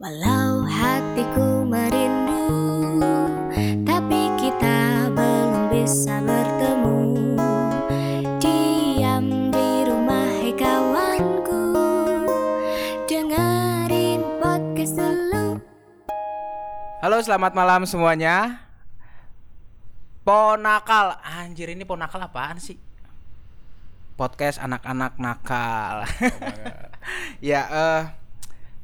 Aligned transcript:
Walau 0.00 0.64
hatiku 0.64 1.68
merindu, 1.68 2.48
tapi 3.84 4.32
kita 4.40 5.12
belum 5.12 5.68
bisa 5.68 6.16
bertemu. 6.24 6.96
Diam 8.40 9.52
di 9.52 9.68
rumah, 9.84 10.32
hei 10.40 10.56
kawanku, 10.56 11.60
dengerin 13.04 14.24
podcast 14.40 14.96
dulu. 14.96 15.60
Halo, 17.04 17.20
selamat 17.20 17.52
malam 17.52 17.84
semuanya. 17.84 18.64
Ponakal, 20.24 21.20
anjir 21.20 21.68
ini 21.68 21.84
ponakal 21.84 22.24
apaan 22.24 22.56
sih? 22.56 22.80
Podcast 24.16 24.56
anak-anak 24.56 25.20
nakal. 25.20 26.08
ya, 27.44 27.68
eh 27.68 28.21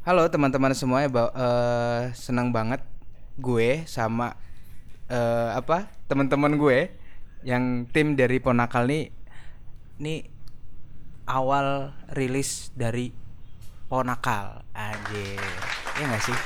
halo 0.09 0.25
teman-teman 0.33 0.73
semuanya, 0.73 1.13
ba- 1.13 1.35
eh, 1.37 2.03
senang 2.17 2.49
banget 2.49 2.81
gue 3.37 3.85
sama 3.85 4.41
eh 5.05 5.51
apa 5.53 5.85
teman-teman 6.09 6.57
gue 6.57 6.89
yang 7.45 7.85
tim 7.93 8.17
dari 8.17 8.41
ponakal 8.41 8.89
nih, 8.89 9.13
nih 10.01 10.25
awal 11.29 11.93
rilis 12.17 12.73
dari 12.73 13.13
ponakal, 13.93 14.65
anjir, 14.73 15.37
ya 16.01 16.05
nggak 16.09 16.25
sih? 16.25 16.39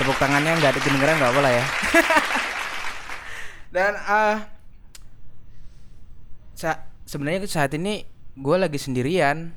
tepuk 0.00 0.16
tangannya 0.16 0.56
nggak 0.56 0.72
ada 0.72 0.80
kedengeran 0.80 1.20
nggak 1.20 1.44
lah 1.44 1.52
ya 1.52 1.66
dan 3.76 3.92
ah 4.08 4.36
sa 6.56 6.88
sebenarnya 7.04 7.44
saat 7.44 7.76
ini 7.76 8.08
gue 8.40 8.56
lagi 8.56 8.80
sendirian 8.80 9.52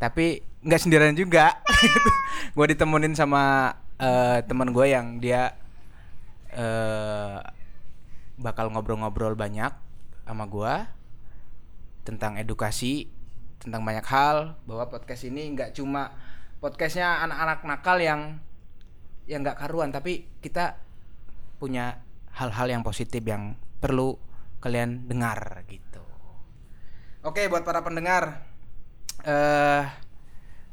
tapi 0.00 0.55
nggak 0.66 0.80
sendirian 0.82 1.14
juga. 1.14 1.62
Gue 2.58 2.66
ditemenin 2.74 3.14
sama 3.14 3.74
eh, 4.02 4.42
teman 4.44 4.74
gue 4.74 4.86
yang 4.90 5.22
dia 5.22 5.54
eh 6.52 7.38
bakal 8.36 8.68
ngobrol-ngobrol 8.68 9.32
banyak 9.32 9.72
sama 10.28 10.44
gue 10.44 10.74
tentang 12.04 12.36
edukasi 12.36 13.08
tentang 13.56 13.80
banyak 13.80 14.04
hal 14.04 14.60
bahwa 14.68 14.92
podcast 14.92 15.24
ini 15.24 15.56
nggak 15.56 15.72
cuma 15.72 16.12
podcastnya 16.60 17.24
anak-anak 17.24 17.64
nakal 17.64 17.96
yang 17.96 18.20
yang 19.24 19.40
nggak 19.40 19.56
karuan 19.56 19.90
tapi 19.90 20.28
kita 20.44 20.76
punya 21.56 22.04
hal-hal 22.36 22.68
yang 22.68 22.84
positif 22.84 23.24
yang 23.24 23.56
perlu 23.80 24.20
kalian 24.60 25.08
dengar 25.08 25.64
gitu. 25.68 26.04
Oke 27.24 27.48
buat 27.48 27.64
para 27.64 27.80
pendengar 27.80 28.44
eh 29.24 30.05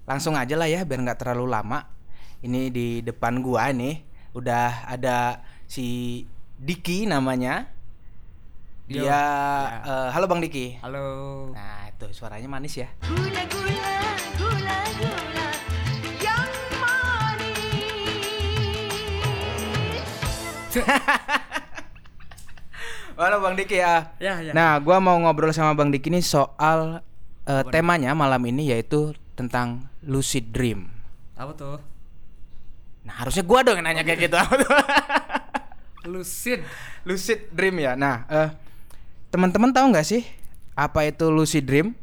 langsung 0.04 0.36
aja 0.36 0.56
lah 0.56 0.68
ya 0.68 0.84
biar 0.84 1.00
nggak 1.02 1.16
terlalu 1.18 1.48
lama 1.48 1.80
ini 2.40 2.68
di 2.68 2.88
depan 3.00 3.40
gua 3.40 3.72
nih 3.72 4.04
udah 4.34 4.86
ada 4.86 5.40
si 5.64 6.22
Diki 6.54 7.06
namanya 7.06 7.72
Yo, 8.84 9.00
dia 9.00 9.16
ya. 9.16 9.24
eh, 9.82 10.10
halo 10.12 10.28
bang 10.28 10.44
Diki 10.44 10.76
Halo. 10.80 11.08
nah 11.56 11.88
itu 11.88 12.12
suaranya 12.12 12.52
manis 12.52 12.76
ya 12.76 12.92
Gula 13.00 13.44
gula 13.48 13.96
gula 14.36 14.78
gula 15.00 15.48
yang 16.20 16.52
manis. 16.76 17.64
halo 23.16 23.38
bang 23.40 23.56
Diki 23.56 23.78
ya 23.78 24.12
Ya, 24.20 24.42
ya. 24.42 24.52
Nah, 24.52 24.76
gua 24.80 25.00
mau 25.00 25.16
ngobrol 25.16 25.54
sama 25.54 25.72
Bang 25.74 25.88
Diki 25.88 26.12
nih 26.12 26.20
soal 26.20 27.00
eh, 27.46 27.64
temanya 27.72 28.12
malam 28.12 28.44
ini 28.44 28.68
yaitu 28.68 29.16
tentang 29.34 29.90
lucid 30.06 30.54
dream. 30.54 30.90
Apa 31.34 31.52
tuh? 31.58 31.78
Nah, 33.04 33.14
harusnya 33.20 33.44
gua 33.44 33.66
dong 33.66 33.82
yang 33.82 33.86
nanya 33.86 34.04
kayak 34.06 34.30
gitu. 34.30 34.38
Apa 34.38 34.54
tuh? 34.64 34.72
Lucid. 36.08 36.64
lucid 37.04 37.52
dream 37.52 37.80
ya. 37.80 37.96
Nah, 38.00 38.24
eh 38.32 38.50
teman-teman 39.34 39.74
tahu 39.76 39.92
nggak 39.92 40.08
sih 40.08 40.24
apa 40.78 41.04
itu 41.10 41.28
lucid 41.28 41.66
dream? 41.68 41.98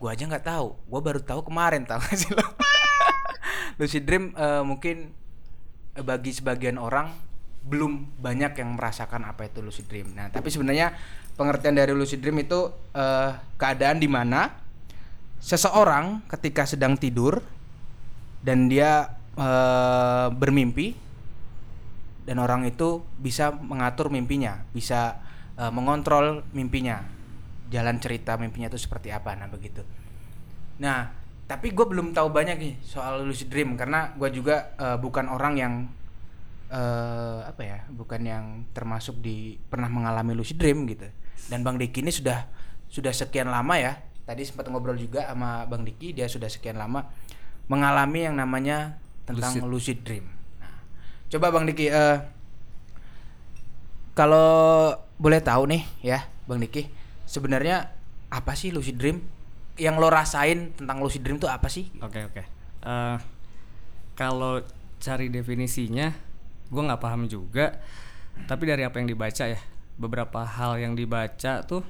Gua 0.00 0.16
aja 0.16 0.24
nggak 0.24 0.46
tahu. 0.46 0.78
Gua 0.88 1.00
baru 1.04 1.20
tahu 1.20 1.44
kemarin 1.44 1.84
tahu 1.84 2.00
nggak 2.00 2.18
sih 2.18 2.30
lo? 2.32 2.44
lucid 3.80 4.04
dream 4.06 4.32
eh, 4.32 4.62
mungkin 4.64 5.12
eh, 5.98 6.04
bagi 6.04 6.32
sebagian 6.32 6.80
orang 6.80 7.12
belum 7.62 8.18
banyak 8.18 8.58
yang 8.58 8.74
merasakan 8.74 9.22
apa 9.22 9.46
itu 9.46 9.62
lucid 9.62 9.86
dream. 9.86 10.10
Nah, 10.18 10.28
tapi 10.34 10.50
sebenarnya 10.50 10.94
pengertian 11.34 11.76
dari 11.76 11.92
lucid 11.96 12.20
dream 12.20 12.42
itu 12.42 12.70
eh, 12.92 13.30
keadaan 13.56 13.98
di 13.98 14.08
mana 14.08 14.52
seseorang 15.42 16.22
ketika 16.30 16.68
sedang 16.68 16.94
tidur 16.94 17.42
dan 18.42 18.70
dia 18.70 19.10
eh, 19.36 20.28
bermimpi 20.30 21.02
dan 22.22 22.38
orang 22.38 22.62
itu 22.66 23.02
bisa 23.18 23.50
mengatur 23.50 24.06
mimpinya, 24.08 24.62
bisa 24.70 25.18
eh, 25.58 25.72
mengontrol 25.72 26.46
mimpinya, 26.54 27.02
jalan 27.70 27.98
cerita 27.98 28.38
mimpinya 28.38 28.70
itu 28.70 28.78
seperti 28.78 29.10
apa, 29.10 29.34
nah 29.34 29.50
begitu. 29.50 29.82
Nah, 30.78 31.10
tapi 31.50 31.74
gue 31.74 31.86
belum 31.86 32.14
tahu 32.14 32.30
banyak 32.30 32.56
nih 32.58 32.74
soal 32.86 33.26
lucid 33.26 33.50
dream 33.50 33.74
karena 33.74 34.14
gue 34.14 34.30
juga 34.30 34.74
eh, 34.78 34.98
bukan 34.98 35.26
orang 35.30 35.54
yang 35.58 35.74
eh 36.72 37.40
apa 37.44 37.62
ya, 37.68 37.78
bukan 37.92 38.20
yang 38.24 38.44
termasuk 38.72 39.20
di 39.20 39.60
pernah 39.68 39.92
mengalami 39.92 40.32
lucid 40.32 40.56
dream 40.56 40.88
gitu. 40.88 41.04
Dan 41.50 41.66
Bang 41.66 41.76
Diki 41.76 42.00
ini 42.00 42.12
sudah 42.12 42.48
sudah 42.88 43.12
sekian 43.12 43.48
lama 43.48 43.74
ya. 43.78 43.98
Tadi 44.22 44.46
sempat 44.46 44.70
ngobrol 44.70 44.96
juga 44.96 45.26
sama 45.26 45.66
Bang 45.66 45.82
Diki, 45.82 46.14
dia 46.14 46.30
sudah 46.30 46.46
sekian 46.46 46.78
lama 46.78 47.10
mengalami 47.66 48.26
yang 48.26 48.36
namanya 48.38 48.98
tentang 49.24 49.64
lucid, 49.64 49.70
Lucid. 49.70 49.98
dream. 50.02 50.26
Nah, 50.58 50.78
coba 51.30 51.46
Bang 51.54 51.64
Diki 51.66 51.86
eh 51.90 52.18
kalau 54.12 54.92
boleh 55.16 55.40
tahu 55.40 55.72
nih 55.72 55.82
ya, 56.04 56.28
Bang 56.44 56.60
Diki, 56.60 56.84
sebenarnya 57.24 57.88
apa 58.28 58.52
sih 58.52 58.68
lucid 58.72 59.00
dream? 59.00 59.24
Yang 59.80 59.96
lo 60.04 60.08
rasain 60.12 60.76
tentang 60.76 61.00
lucid 61.00 61.24
dream 61.24 61.40
itu 61.40 61.48
apa 61.48 61.72
sih? 61.72 61.88
Oke, 62.04 62.20
oke. 62.28 62.42
Eh, 62.84 63.16
kalau 64.12 64.60
cari 65.00 65.32
definisinya, 65.32 66.12
gue 66.68 66.82
nggak 66.82 67.00
paham 67.00 67.24
juga. 67.24 67.80
Tapi 68.44 68.68
dari 68.68 68.84
apa 68.84 69.00
yang 69.00 69.08
dibaca 69.08 69.44
ya, 69.48 69.60
beberapa 70.02 70.42
hal 70.42 70.82
yang 70.82 70.98
dibaca 70.98 71.62
tuh 71.62 71.86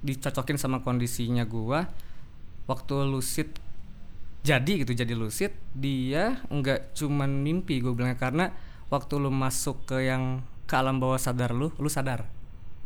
dicocokin 0.00 0.56
sama 0.56 0.80
kondisinya 0.80 1.44
gua. 1.44 1.84
Waktu 2.64 3.04
lucid 3.04 3.52
jadi 4.40 4.80
gitu 4.80 4.96
jadi 4.96 5.12
lucid 5.12 5.52
dia 5.76 6.40
nggak 6.48 6.96
cuman 6.96 7.44
mimpi 7.44 7.84
gue 7.84 7.92
bilangnya. 7.92 8.16
Karena 8.16 8.46
waktu 8.88 9.20
lu 9.20 9.28
masuk 9.28 9.84
ke 9.84 10.08
yang 10.08 10.40
ke 10.64 10.74
alam 10.78 10.96
bawah 10.96 11.20
sadar 11.20 11.52
lu 11.52 11.68
lu 11.76 11.92
sadar. 11.92 12.24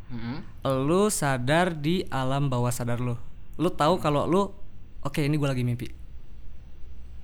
Mm-mm. 0.05 0.45
lu 0.85 1.09
sadar 1.09 1.73
di 1.73 2.05
alam 2.11 2.51
bawah 2.51 2.75
sadar 2.75 2.99
lu. 2.99 3.15
Lu 3.57 3.71
tahu 3.73 4.03
kalau 4.03 4.27
lu 4.27 4.43
oke 5.01 5.21
ini 5.23 5.39
gue 5.39 5.49
lagi 5.49 5.63
mimpi. 5.63 5.89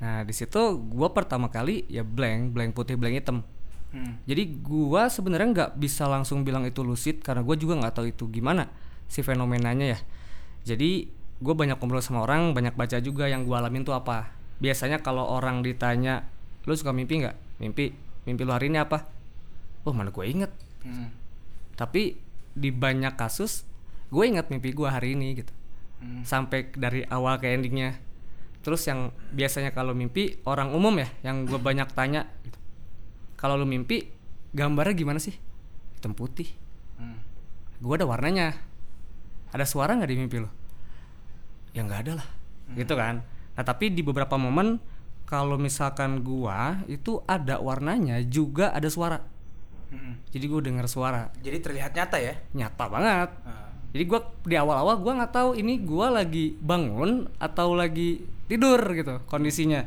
Nah 0.01 0.25
di 0.25 0.33
situ 0.33 0.81
gua 0.89 1.13
pertama 1.13 1.53
kali 1.53 1.85
ya 1.93 2.01
blank 2.01 2.57
blank 2.57 2.73
putih 2.73 2.97
blank 2.97 3.21
hitam 3.21 3.45
Hmm. 3.91 4.23
jadi 4.23 4.47
gua 4.63 5.11
sebenarnya 5.11 5.49
nggak 5.51 5.71
bisa 5.77 6.07
langsung 6.07 6.47
bilang 6.47 6.63
itu 6.63 6.87
lucid 6.87 7.27
karena 7.27 7.43
gue 7.43 7.57
juga 7.59 7.75
nggak 7.75 7.95
tahu 7.99 8.07
itu 8.09 8.31
gimana 8.31 8.71
si 9.11 9.19
fenomenanya 9.21 9.99
ya 9.99 9.99
jadi 10.63 11.11
gue 11.41 11.55
banyak 11.59 11.75
ngobrol 11.75 11.99
sama 11.99 12.23
orang 12.23 12.55
banyak 12.55 12.79
baca 12.79 13.03
juga 13.03 13.27
yang 13.27 13.43
gua 13.43 13.59
alamin 13.59 13.83
tuh 13.83 13.99
apa 13.99 14.31
biasanya 14.63 15.03
kalau 15.03 15.27
orang 15.27 15.67
ditanya 15.67 16.23
lu 16.69 16.77
suka 16.77 16.95
mimpi 16.95 17.25
nggak 17.25 17.35
mimpi 17.59 17.91
mimpi 18.29 18.43
lu 18.47 18.53
hari 18.55 18.71
ini 18.71 18.79
apa 18.79 19.11
oh 19.83 19.91
mana 19.91 20.11
gue 20.11 20.25
inget 20.25 20.53
Hmm. 20.81 21.13
tapi 21.77 22.17
di 22.53 22.71
banyak 22.71 23.13
kasus 23.13 23.69
gue 24.09 24.25
ingat 24.25 24.49
mimpi 24.49 24.71
gue 24.71 24.87
hari 24.87 25.13
ini 25.13 25.35
gitu 25.37 25.53
Hmm. 25.99 26.23
sampai 26.25 26.71
dari 26.73 27.05
awal 27.05 27.37
ke 27.37 27.51
endingnya 27.51 27.99
terus 28.61 28.85
yang 28.85 29.09
biasanya 29.33 29.73
kalau 29.73 29.93
mimpi 29.93 30.39
orang 30.45 30.71
umum 30.71 30.93
ya 30.95 31.09
yang 31.21 31.45
gue 31.45 31.57
banyak 31.57 31.89
tanya 31.93 32.25
gitu. 32.41 32.57
Kalau 33.41 33.57
lu 33.57 33.65
mimpi 33.65 34.05
gambarnya 34.53 34.93
gimana 34.93 35.17
sih? 35.17 35.33
Hitam 35.97 36.13
putih. 36.13 36.53
Hmm. 37.01 37.17
gue 37.81 37.95
ada 37.97 38.05
warnanya. 38.05 38.53
Ada 39.57 39.65
suara 39.65 39.97
nggak 39.97 40.11
di 40.13 40.19
mimpi 40.21 40.37
lo 40.37 40.61
ya 41.75 41.87
nggak 41.87 42.01
ada 42.07 42.13
lah. 42.23 42.29
Gitu 42.75 42.95
kan? 42.95 43.23
Nah 43.59 43.65
tapi 43.67 43.91
di 43.91 44.03
beberapa 44.03 44.39
momen 44.39 44.79
kalau 45.27 45.59
misalkan 45.59 46.23
gua 46.27 46.83
itu 46.91 47.23
ada 47.27 47.63
warnanya 47.63 48.19
juga 48.27 48.75
ada 48.75 48.91
suara. 48.91 49.19
Hmm. 49.91 50.23
jadi 50.31 50.47
gue 50.47 50.61
dengar 50.71 50.87
suara. 50.87 51.35
Jadi 51.43 51.59
terlihat 51.59 51.91
nyata 51.99 52.19
ya? 52.23 52.39
nyata 52.55 52.85
banget. 52.87 53.31
Ah. 53.43 53.75
jadi 53.91 54.05
gua 54.07 54.21
di 54.47 54.55
awal-awal 54.55 55.03
gua 55.03 55.13
nggak 55.23 55.35
tahu 55.35 55.51
ini 55.59 55.83
gua 55.83 56.15
lagi 56.15 56.55
bangun 56.63 57.27
atau 57.43 57.75
lagi 57.75 58.23
tidur 58.47 58.79
gitu 58.95 59.19
kondisinya. 59.27 59.83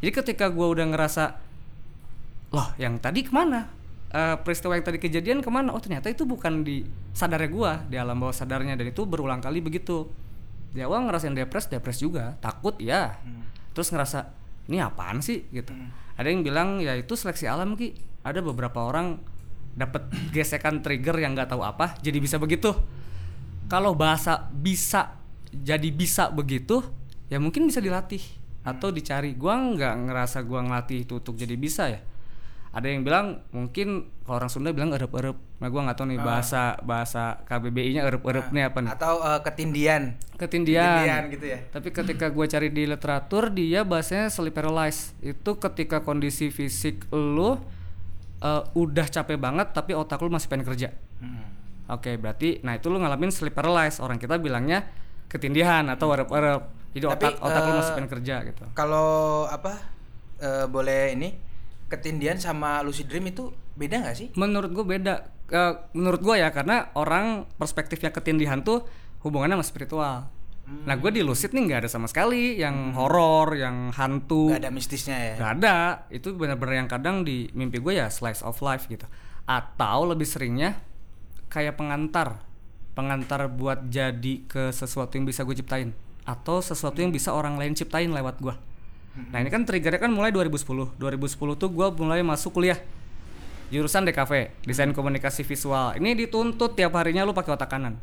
Jadi 0.00 0.10
ketika 0.12 0.48
gua 0.48 0.72
udah 0.72 0.88
ngerasa 0.88 1.36
loh 2.52 2.68
yang 2.76 3.00
tadi 3.00 3.24
ke 3.24 3.32
mana? 3.32 3.82
Eh, 4.12 4.36
peristiwa 4.44 4.76
yang 4.76 4.84
tadi 4.84 5.00
kejadian 5.00 5.40
ke 5.40 5.48
mana? 5.48 5.72
Oh 5.72 5.80
ternyata 5.80 6.12
itu 6.12 6.28
bukan 6.28 6.60
di 6.60 6.84
sadarnya 7.16 7.48
gua. 7.48 7.72
Di 7.88 7.96
alam 7.96 8.20
bawah 8.20 8.36
sadarnya. 8.36 8.76
Dan 8.76 8.92
itu 8.92 9.08
berulang 9.08 9.40
kali 9.40 9.64
begitu. 9.64 10.04
Di 10.68 10.84
awal 10.84 11.08
ngerasain 11.08 11.32
depres 11.32 11.72
depres 11.72 11.96
juga. 11.96 12.36
Takut 12.44 12.76
ya 12.76 13.16
terus 13.72 13.88
ngerasa 13.88 14.28
ini 14.68 14.84
apaan 14.84 15.24
sih? 15.24 15.48
Gitu. 15.48 15.72
Ada 16.20 16.28
yang 16.28 16.44
bilang 16.44 16.76
ya 16.84 16.92
itu 16.92 17.16
seleksi 17.16 17.48
alam 17.48 17.72
ki. 17.72 17.96
Ada 18.20 18.44
beberapa 18.44 18.84
orang 18.84 19.16
dapat 19.72 20.12
gesekan 20.36 20.84
trigger 20.84 21.16
yang 21.16 21.32
nggak 21.32 21.48
tahu 21.48 21.64
apa 21.64 21.96
jadi 22.04 22.20
bisa 22.20 22.36
begitu. 22.36 22.76
Kalau 23.72 23.96
bahasa 23.96 24.52
bisa 24.52 25.16
jadi 25.48 25.88
bisa 25.88 26.28
begitu 26.28 26.84
ya 27.32 27.40
mungkin 27.40 27.64
bisa 27.64 27.80
dilatih 27.80 28.20
atau 28.60 28.92
dicari. 28.92 29.32
Gua 29.40 29.56
nggak 29.56 29.94
ngerasa 30.04 30.44
gua 30.44 30.60
ngelatih 30.68 31.08
itu 31.08 31.16
untuk 31.16 31.40
jadi 31.40 31.56
bisa 31.56 31.88
ya 31.88 32.11
ada 32.72 32.88
yang 32.88 33.04
bilang 33.04 33.44
mungkin 33.52 34.08
kalau 34.24 34.40
orang 34.40 34.48
Sunda 34.48 34.72
bilang 34.72 34.96
erep-erep 34.96 35.36
nah 35.60 35.68
gua 35.68 35.84
nggak 35.84 35.96
tahu 36.00 36.06
nih 36.08 36.18
bahasa 36.24 36.80
bahasa 36.80 37.44
KBBI-nya 37.44 38.00
erep-erep 38.08 38.48
nih 38.48 38.64
apa 38.64 38.78
nih 38.80 38.90
Atau 38.96 39.20
eh, 39.20 39.40
ketindian. 39.44 40.02
ketindian. 40.40 41.04
Ketindian 41.04 41.22
gitu 41.36 41.46
ya. 41.52 41.58
Tapi 41.68 41.88
ketika 41.92 42.26
gue 42.32 42.46
cari 42.48 42.68
di 42.72 42.82
literatur 42.88 43.52
dia 43.52 43.84
bahasanya 43.86 44.32
sleep 44.32 44.56
paralysis. 44.56 45.14
Itu 45.20 45.60
ketika 45.60 46.00
kondisi 46.02 46.48
fisik 46.48 47.06
lu 47.12 47.60
eh, 48.40 48.62
udah 48.72 49.06
capek 49.06 49.36
banget 49.36 49.76
tapi 49.76 49.92
otak 49.92 50.18
lu 50.24 50.32
masih 50.32 50.48
pengen 50.48 50.64
kerja. 50.66 50.88
Hmm. 51.20 51.46
Oke, 51.92 52.16
berarti 52.16 52.64
nah 52.64 52.72
itu 52.74 52.88
lu 52.88 52.98
ngalamin 52.98 53.28
sleep 53.28 53.52
paralysis. 53.52 54.00
Orang 54.00 54.16
kita 54.16 54.40
bilangnya 54.40 54.88
ketindihan 55.28 55.84
atau 55.92 56.08
erep-erep. 56.08 56.62
Jadi 56.96 57.04
Tapi, 57.04 57.24
otak 57.28 57.32
otak 57.38 57.62
lu 57.68 57.70
eh, 57.70 57.76
masih 57.78 57.92
pengen 58.00 58.10
kerja 58.10 58.34
gitu. 58.48 58.64
Kalau 58.72 59.44
apa 59.44 59.76
eh, 60.40 60.64
boleh 60.66 61.14
ini 61.14 61.51
ketindian 61.92 62.40
sama 62.40 62.80
lucid 62.80 63.12
dream 63.12 63.28
itu 63.28 63.52
beda 63.76 64.00
nggak 64.00 64.16
sih? 64.16 64.28
Menurut 64.40 64.72
gue 64.72 64.84
beda. 64.96 65.28
Eh, 65.52 65.74
menurut 65.92 66.24
gue 66.24 66.40
ya 66.40 66.48
karena 66.48 66.88
orang 66.96 67.44
perspektifnya 67.60 68.08
ketindihan 68.08 68.64
tuh 68.64 68.88
hubungannya 69.20 69.60
sama 69.60 69.66
spiritual. 69.68 70.16
Nah 70.62 70.94
gue 70.96 71.10
di 71.12 71.20
lucid 71.20 71.52
nih 71.52 71.68
nggak 71.68 71.80
ada 71.84 71.90
sama 71.90 72.08
sekali 72.08 72.56
yang 72.56 72.96
horor, 72.96 73.52
yang 73.58 73.92
hantu. 73.92 74.54
Gak 74.54 74.62
ada 74.64 74.72
mistisnya 74.72 75.16
ya. 75.18 75.34
Gak 75.36 75.52
ada, 75.60 75.76
itu 76.08 76.32
benar-benar 76.32 76.86
yang 76.86 76.88
kadang 76.88 77.26
di 77.26 77.50
mimpi 77.52 77.82
gue 77.82 77.98
ya 77.98 78.08
slice 78.08 78.40
of 78.40 78.56
life 78.64 78.88
gitu. 78.88 79.04
Atau 79.44 80.08
lebih 80.08 80.24
seringnya 80.24 80.78
kayak 81.52 81.76
pengantar, 81.76 82.40
pengantar 82.96 83.50
buat 83.52 83.90
jadi 83.90 84.46
ke 84.48 84.72
sesuatu 84.72 85.18
yang 85.18 85.28
bisa 85.28 85.44
gue 85.44 85.52
ciptain, 85.58 85.92
atau 86.24 86.62
sesuatu 86.62 87.02
yang 87.02 87.12
bisa 87.12 87.34
orang 87.34 87.58
lain 87.60 87.76
ciptain 87.76 88.08
lewat 88.08 88.40
gue. 88.40 88.54
Nah 89.12 89.44
ini 89.44 89.52
kan 89.52 89.68
triggernya 89.68 90.00
kan 90.00 90.12
mulai 90.12 90.32
2010. 90.32 90.96
2010 90.96 91.60
tuh 91.60 91.68
gue 91.68 91.86
mulai 92.00 92.24
masuk 92.24 92.56
kuliah 92.56 92.80
jurusan 93.72 94.04
DKV, 94.04 94.64
desain 94.68 94.92
komunikasi 94.92 95.44
visual. 95.48 95.96
Ini 95.96 96.12
dituntut 96.12 96.76
tiap 96.76 96.92
harinya 96.96 97.24
lu 97.24 97.32
pakai 97.32 97.56
otak 97.56 97.72
kanan. 97.72 97.96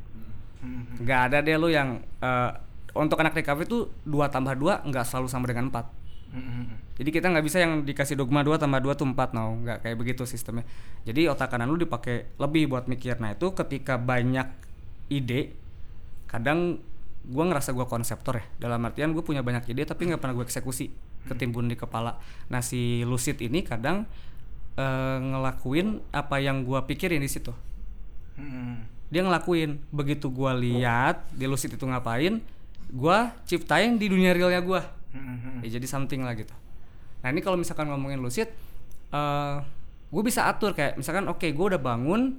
Hmm. 0.61 0.97
Nggak 1.01 1.19
ada 1.29 1.38
deh 1.45 1.57
lu 1.61 1.69
yang 1.69 2.01
eh, 2.01 2.51
untuk 2.97 3.21
anak 3.21 3.38
DKV 3.38 3.59
tuh 3.69 3.81
2 4.06 4.33
tambah 4.33 4.57
2 4.57 4.89
nggak 4.89 5.06
selalu 5.06 5.27
sama 5.29 5.45
dengan 5.45 5.69
4 5.69 6.00
Hmm. 6.29 6.77
jadi 6.94 7.09
kita 7.09 7.25
nggak 7.33 7.41
bisa 7.41 7.57
yang 7.57 7.81
dikasih 7.81 8.13
dogma 8.13 8.45
2 8.45 8.62
tambah 8.62 8.77
2 8.77 8.94
tuh 8.94 9.09
4 9.09 9.33
no, 9.33 9.65
nggak 9.65 9.81
kayak 9.81 9.97
begitu 9.97 10.29
sistemnya. 10.29 10.62
Jadi 11.01 11.25
otak 11.25 11.50
kanan 11.50 11.73
lu 11.73 11.81
dipakai 11.81 12.38
lebih 12.38 12.69
buat 12.69 12.85
mikir. 12.85 13.17
Nah, 13.17 13.33
itu 13.33 13.50
ketika 13.57 13.97
banyak 13.97 14.45
ide 15.09 15.57
kadang 16.29 16.77
gua 17.27 17.44
ngerasa 17.50 17.75
gua 17.75 17.89
konseptor 17.89 18.39
ya. 18.39 18.45
Dalam 18.69 18.83
artian 18.86 19.12
gue 19.12 19.24
punya 19.25 19.44
banyak 19.44 19.68
ide 19.71 19.83
tapi 19.83 20.07
nggak 20.07 20.21
pernah 20.21 20.36
gue 20.39 20.45
eksekusi, 20.48 20.92
ketimbun 21.27 21.68
di 21.68 21.75
kepala. 21.75 22.19
Nah, 22.48 22.63
si 22.63 23.04
lucid 23.04 23.42
ini 23.44 23.66
kadang 23.66 24.07
eh, 24.80 25.18
ngelakuin 25.19 26.00
apa 26.16 26.39
yang 26.39 26.63
gua 26.63 26.88
pikirin 26.88 27.19
di 27.19 27.30
situ. 27.30 27.51
Hmm. 28.39 28.88
Dia 29.10 29.25
ngelakuin 29.25 29.81
begitu 29.92 30.30
gua 30.31 30.56
lihat 30.56 31.27
di 31.33 31.50
lucid 31.50 31.75
itu 31.75 31.83
ngapain, 31.83 32.39
gua 32.94 33.36
ciptain 33.50 33.98
di 33.98 34.07
dunia 34.07 34.31
realnya 34.31 34.62
gua 34.62 35.00
Hmm. 35.10 35.65
ya 35.65 35.81
jadi 35.81 35.89
something 35.89 36.22
lah 36.22 36.38
gitu 36.38 36.54
nah 37.25 37.33
ini 37.33 37.42
kalau 37.42 37.57
misalkan 37.57 37.89
ngomongin 37.89 38.22
lucid 38.22 38.45
eh 39.10 39.56
gue 40.13 40.22
bisa 40.22 40.45
atur 40.45 40.77
kayak 40.77 41.01
misalkan 41.01 41.25
oke 41.25 41.50
gue 41.50 41.65
udah 41.65 41.81
bangun 41.81 42.38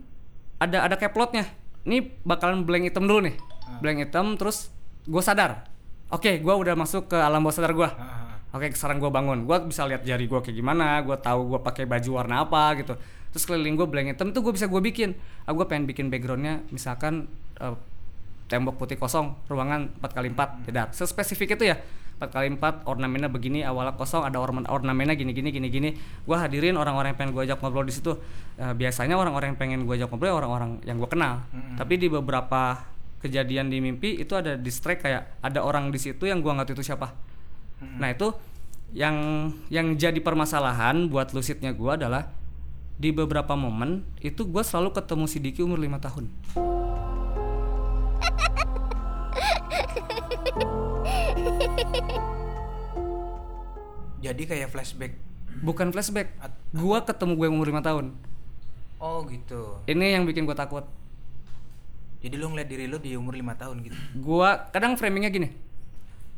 ada 0.62 0.87
ada 0.87 0.94
kayak 0.94 1.11
plotnya 1.11 1.50
ini 1.83 2.15
bakalan 2.23 2.62
blank 2.62 2.87
hitam 2.87 3.11
dulu 3.11 3.26
nih 3.26 3.35
blank 3.78 3.99
hitam 4.02 4.34
terus 4.34 4.75
gue 5.06 5.22
sadar 5.22 5.70
oke 6.11 6.43
gue 6.43 6.55
udah 6.55 6.75
masuk 6.75 7.06
ke 7.06 7.17
alam 7.17 7.40
bawah 7.46 7.55
sadar 7.55 7.72
gue 7.72 7.87
Ah. 7.87 8.31
Oke, 8.50 8.67
sekarang 8.75 8.99
gue 8.99 9.06
bangun, 9.14 9.46
gue 9.46 9.56
bisa 9.70 9.87
lihat 9.87 10.02
jari 10.02 10.26
gue 10.26 10.40
kayak 10.43 10.58
gimana, 10.58 10.99
gue 11.06 11.14
tahu 11.22 11.55
gue 11.55 11.61
pakai 11.62 11.87
baju 11.87 12.19
warna 12.19 12.43
apa 12.43 12.82
gitu. 12.82 12.99
Terus 13.31 13.46
keliling 13.46 13.78
gue 13.78 13.87
blank 13.87 14.11
hitam 14.11 14.34
tuh 14.34 14.43
gue 14.43 14.50
bisa 14.50 14.67
gue 14.67 14.82
bikin. 14.82 15.14
Ah, 15.46 15.55
gue 15.55 15.62
pengen 15.70 15.87
bikin 15.87 16.11
backgroundnya, 16.11 16.67
misalkan 16.75 17.31
eh, 17.62 17.78
tembok 18.50 18.75
putih 18.75 18.99
kosong, 18.99 19.38
ruangan 19.46 19.94
4 20.02 20.11
kali 20.11 20.34
4 20.34 20.66
jedar. 20.66 20.90
Sespesifik 20.90 21.55
itu 21.55 21.70
ya. 21.70 21.78
4 22.19 22.26
kali 22.26 22.50
4 22.58 22.90
ornamennya 22.90 23.31
begini, 23.31 23.62
awalnya 23.62 23.94
kosong, 23.94 24.26
ada 24.26 24.43
ornamen 24.43 24.66
ornamennya 24.66 25.14
gini 25.14 25.31
gini 25.31 25.55
gini 25.55 25.69
gini. 25.70 25.90
Gue 26.26 26.34
hadirin 26.34 26.75
orang-orang 26.75 27.14
yang 27.14 27.19
pengen 27.23 27.32
gue 27.38 27.46
ajak 27.46 27.62
ngobrol 27.62 27.87
di 27.87 27.94
situ. 27.94 28.19
Eh, 28.58 28.75
biasanya 28.75 29.14
orang-orang 29.14 29.55
yang 29.55 29.58
pengen 29.62 29.87
gue 29.87 29.94
ajak 29.94 30.11
ngobrol 30.11 30.26
ya 30.26 30.34
orang-orang 30.34 30.82
yang 30.82 30.99
gue 30.99 31.06
kenal. 31.06 31.46
Tapi 31.78 32.02
di 32.02 32.11
beberapa 32.11 32.82
kejadian 33.20 33.69
di 33.69 33.84
mimpi 33.84 34.17
itu 34.17 34.32
ada 34.32 34.56
distract 34.56 35.05
kayak 35.05 35.38
ada 35.44 35.61
orang 35.61 35.93
di 35.93 36.00
situ 36.00 36.25
yang 36.25 36.40
gue 36.40 36.50
nggak 36.50 36.72
tahu 36.72 36.76
itu 36.81 36.84
siapa. 36.88 37.12
Nah 37.81 38.08
itu 38.12 38.32
yang 38.96 39.17
yang 39.70 39.94
jadi 39.94 40.19
permasalahan 40.19 41.06
buat 41.06 41.31
lucidnya 41.37 41.70
gue 41.76 41.93
adalah 41.94 42.32
di 43.00 43.12
beberapa 43.14 43.56
momen 43.56 44.05
itu 44.20 44.44
gue 44.44 44.61
selalu 44.61 44.93
ketemu 44.93 45.25
si 45.25 45.38
Diki 45.40 45.64
umur 45.64 45.81
lima 45.81 45.96
tahun. 45.96 46.28
Jadi 54.20 54.43
kayak 54.44 54.69
flashback. 54.69 55.16
Bukan 55.64 55.93
flashback, 55.96 56.37
gue 56.76 56.99
ketemu 57.08 57.32
gue 57.40 57.49
umur 57.49 57.66
lima 57.73 57.81
tahun. 57.81 58.12
Oh 59.00 59.25
gitu. 59.25 59.81
Ini 59.88 60.20
yang 60.20 60.28
bikin 60.28 60.44
gue 60.44 60.52
takut. 60.52 60.84
Jadi 62.20 62.34
lu 62.37 62.52
ngeliat 62.52 62.69
diri 62.69 62.84
lu 62.84 63.00
di 63.00 63.17
umur 63.17 63.32
lima 63.32 63.56
tahun 63.56 63.81
gitu. 63.81 63.96
Gua 64.20 64.69
kadang 64.69 64.96
framingnya 65.00 65.32
gini. 65.32 65.49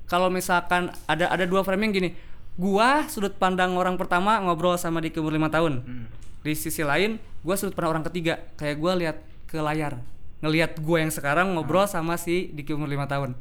Kalau 0.06 0.30
misalkan 0.30 0.94
ada 1.10 1.26
ada 1.26 1.44
dua 1.46 1.66
framing 1.66 1.90
gini, 1.90 2.10
gua 2.54 3.10
sudut 3.10 3.34
pandang 3.34 3.74
orang 3.74 3.98
pertama 3.98 4.38
ngobrol 4.38 4.78
sama 4.78 5.02
Diki 5.02 5.18
umur 5.18 5.34
lima 5.34 5.50
tahun. 5.50 5.82
Hmm. 5.82 6.06
Di 6.42 6.54
sisi 6.54 6.86
lain, 6.86 7.18
gua 7.42 7.58
sudut 7.58 7.74
pandang 7.74 7.98
orang 7.98 8.06
ketiga, 8.06 8.38
kayak 8.54 8.78
gua 8.78 8.94
lihat 8.94 9.18
ke 9.50 9.58
layar, 9.58 9.98
ngelihat 10.38 10.78
gua 10.78 11.02
yang 11.02 11.10
sekarang 11.10 11.50
ngobrol 11.58 11.86
sama 11.90 12.14
si 12.14 12.54
Diki 12.54 12.70
umur 12.78 12.86
lima 12.86 13.10
tahun. 13.10 13.34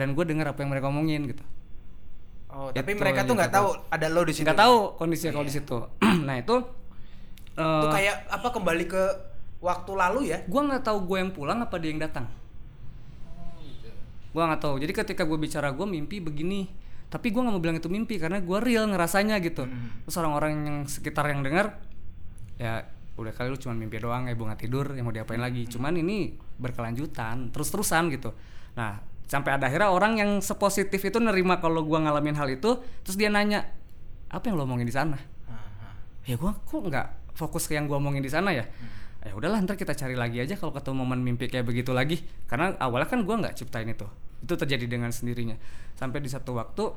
Dan 0.00 0.16
gue 0.16 0.24
dengar 0.24 0.56
apa 0.56 0.64
yang 0.64 0.72
mereka 0.72 0.88
omongin 0.88 1.28
gitu. 1.28 1.44
Oh, 2.48 2.72
tapi 2.72 2.96
Itu 2.96 3.04
mereka 3.04 3.28
tuh 3.28 3.36
nggak 3.36 3.52
tahu 3.52 3.68
ada 3.92 4.06
lo 4.08 4.24
di 4.24 4.32
situ. 4.32 4.48
Nggak 4.48 4.58
tahu 4.64 4.76
kondisinya 4.96 5.32
kalau 5.36 5.46
di 5.46 5.54
situ. 5.54 5.78
nah 6.26 6.40
itu, 6.40 6.56
Itu 7.52 7.60
eh 7.60 7.92
kayak 7.92 8.16
apa 8.32 8.48
kembali 8.48 8.84
ke 8.88 9.02
waktu 9.60 9.92
lalu 9.92 10.20
ya? 10.32 10.40
gua 10.48 10.66
nggak 10.66 10.82
tahu 10.88 10.98
gue 11.04 11.18
yang 11.20 11.30
pulang 11.36 11.60
apa 11.60 11.76
dia 11.76 11.92
yang 11.92 12.00
datang. 12.00 12.26
Gua 14.32 14.48
nggak 14.48 14.60
tahu. 14.62 14.74
Jadi 14.80 14.92
ketika 14.96 15.22
gue 15.28 15.38
bicara 15.38 15.68
gue 15.70 15.86
mimpi 15.86 16.18
begini, 16.18 16.64
tapi 17.12 17.28
gua 17.28 17.46
nggak 17.46 17.54
mau 17.54 17.62
bilang 17.62 17.76
itu 17.76 17.92
mimpi 17.92 18.16
karena 18.16 18.40
gua 18.40 18.64
real 18.64 18.88
ngerasanya 18.88 19.36
gitu. 19.44 19.68
Terus 20.08 20.16
orang-orang 20.16 20.50
yang 20.56 20.78
sekitar 20.88 21.28
yang 21.28 21.44
dengar, 21.44 21.76
ya 22.56 22.88
udah 23.20 23.36
kali 23.36 23.52
lu 23.52 23.58
cuma 23.60 23.76
mimpi 23.76 24.00
doang 24.00 24.32
ya 24.32 24.34
bunga 24.38 24.56
tidur 24.56 24.96
yang 24.96 25.04
mau 25.04 25.14
diapain 25.14 25.42
lagi. 25.42 25.68
Cuman 25.68 25.92
ini 26.00 26.40
berkelanjutan, 26.56 27.52
terus-terusan 27.52 28.08
gitu. 28.16 28.32
Nah 28.78 29.02
sampai 29.30 29.60
ada 29.60 29.70
akhirnya 29.70 29.94
orang 29.94 30.18
yang 30.18 30.30
sepositif 30.42 30.98
itu 31.04 31.18
nerima 31.20 31.60
kalau 31.60 31.84
gua 31.84 32.00
ngalamin 32.00 32.34
hal 32.38 32.48
itu, 32.48 32.80
terus 33.04 33.20
dia 33.20 33.28
nanya 33.28 33.68
apa 34.30 34.46
yang 34.48 34.56
lo 34.56 34.64
omongin 34.64 34.86
di 34.86 34.94
sana? 34.94 35.18
Ya 36.24 36.38
gua 36.38 36.54
kok 36.54 36.80
nggak 36.80 37.34
fokus 37.34 37.66
ke 37.66 37.74
yang 37.74 37.90
gua 37.90 37.98
omongin 37.98 38.22
di 38.22 38.30
sana 38.30 38.54
ya 38.54 38.64
ya 39.20 39.36
udahlah 39.36 39.60
ntar 39.60 39.76
kita 39.76 39.92
cari 39.92 40.16
lagi 40.16 40.40
aja 40.40 40.56
kalau 40.56 40.72
ketemu 40.72 41.04
momen 41.04 41.20
mimpi 41.20 41.46
kayak 41.46 41.68
begitu 41.68 41.92
lagi. 41.92 42.24
Karena 42.48 42.72
awalnya 42.80 43.08
kan 43.08 43.20
gua 43.24 43.36
nggak 43.40 43.56
ciptain 43.60 43.88
itu. 43.88 44.08
Itu 44.40 44.56
terjadi 44.56 44.88
dengan 44.88 45.12
sendirinya. 45.12 45.60
Sampai 45.96 46.24
di 46.24 46.32
satu 46.32 46.56
waktu 46.56 46.96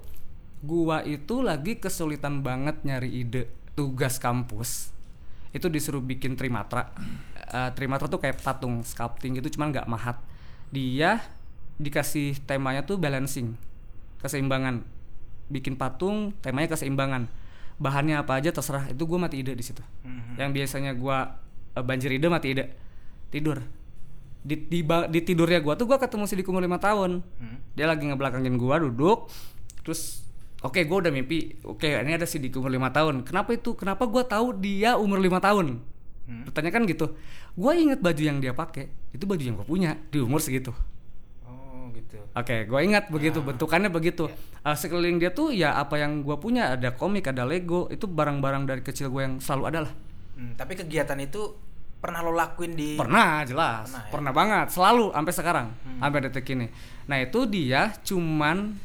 gua 0.63 1.03
itu 1.03 1.43
lagi 1.43 1.75
kesulitan 1.75 2.39
banget 2.39 2.79
nyari 2.87 3.11
ide 3.11 3.51
tugas 3.75 4.17
kampus. 4.23 4.95
Itu 5.51 5.67
disuruh 5.67 6.01
bikin 6.01 6.39
trimatra. 6.39 6.89
Eh, 7.53 7.69
trimatra 7.75 8.09
tuh 8.09 8.17
kayak 8.17 8.41
patung 8.41 8.81
sculpting 8.81 9.37
gitu 9.37 9.59
cuman 9.59 9.75
nggak 9.75 9.87
mahat. 9.91 10.17
Dia 10.73 11.21
dikasih 11.77 12.39
temanya 12.47 12.87
tuh 12.87 12.97
balancing 12.97 13.59
keseimbangan. 14.23 14.81
Bikin 15.51 15.75
patung 15.75 16.31
temanya 16.39 16.73
keseimbangan. 16.73 17.27
Bahannya 17.77 18.23
apa 18.23 18.39
aja 18.39 18.55
terserah 18.55 18.87
itu 18.87 19.03
gue 19.03 19.19
mati 19.19 19.43
ide 19.43 19.53
di 19.53 19.65
situ. 19.65 19.83
Mhm. 20.07 20.39
yang 20.39 20.49
biasanya 20.55 20.95
gua 20.95 21.17
eh, 21.19 21.42
banjir 21.81 22.13
ide 22.13 22.29
mati 22.29 22.53
ide 22.53 22.69
tidur. 23.33 23.57
Di, 24.43 24.59
di, 24.59 24.83
di 24.83 25.19
tidurnya 25.23 25.63
gua 25.63 25.73
tuh 25.79 25.87
gua 25.87 25.97
ketemu 25.97 26.27
si 26.27 26.35
Diku 26.35 26.51
umur 26.51 26.61
lima 26.61 26.77
tahun. 26.77 27.23
Hmm. 27.39 27.57
dia 27.73 27.89
lagi 27.89 28.05
ngebelakangin 28.05 28.59
gua 28.59 28.77
duduk. 28.77 29.31
Terus 29.81 30.27
oke 30.61 30.83
gua 30.85 31.07
udah 31.07 31.11
mimpi. 31.15 31.57
Oke 31.65 31.89
ini 31.89 32.13
ada 32.13 32.27
si 32.27 32.37
Diku 32.37 32.61
umur 32.61 32.69
lima 32.69 32.91
tahun. 32.93 33.25
Kenapa 33.25 33.55
itu? 33.55 33.73
Kenapa 33.73 34.05
gua 34.05 34.27
tahu 34.27 34.53
dia 34.59 34.99
umur 34.99 35.17
lima 35.17 35.41
tahun? 35.41 35.81
Hmm. 36.23 36.47
pertanyaan 36.47 36.71
kan 36.79 36.83
gitu. 36.87 37.05
Gua 37.57 37.75
inget 37.75 37.99
baju 37.99 38.21
yang 38.21 38.37
dia 38.43 38.53
pakai. 38.55 38.91
Itu 39.15 39.25
baju 39.25 39.43
yang 39.43 39.55
gua 39.59 39.67
punya 39.67 39.95
di 40.11 40.19
umur 40.19 40.43
segitu. 40.43 40.75
Oh 41.47 41.87
gitu. 41.95 42.19
Oke, 42.31 42.63
gue 42.63 42.79
ingat 42.79 43.11
begitu 43.11 43.43
bentukannya 43.43 43.91
begitu. 43.91 44.31
Eh, 44.63 44.75
sekeliling 44.75 45.19
dia 45.19 45.35
tuh 45.35 45.51
ya 45.51 45.75
apa 45.75 45.99
yang 45.99 46.23
gue 46.23 46.35
punya. 46.39 46.79
Ada 46.79 46.95
komik, 46.95 47.27
ada 47.27 47.43
Lego, 47.43 47.91
itu 47.91 48.07
barang-barang 48.07 48.63
dari 48.63 48.81
kecil 48.81 49.11
gue 49.11 49.21
yang 49.21 49.35
selalu 49.43 49.63
ada 49.67 49.79
lah. 49.89 49.93
Hmm, 50.33 50.53
tapi 50.53 50.73
kegiatan 50.73 51.17
itu 51.17 51.53
pernah 51.97 52.19
lo 52.19 52.33
lakuin 52.33 52.73
di 52.73 52.99
Pernah 52.99 53.47
jelas, 53.47 53.87
Pernah 53.87 54.11
pernah, 54.11 54.31
ya? 54.31 54.35
banget, 54.35 54.67
selalu 54.71 55.05
sampai 55.09 55.33
sekarang, 55.33 55.67
Hmm. 55.71 55.99
sampai 56.01 56.19
detik 56.21 56.47
ini. 56.49 56.67
Nah 57.07 57.17
itu 57.17 57.39
dia 57.45 57.93
cuman 58.01 58.75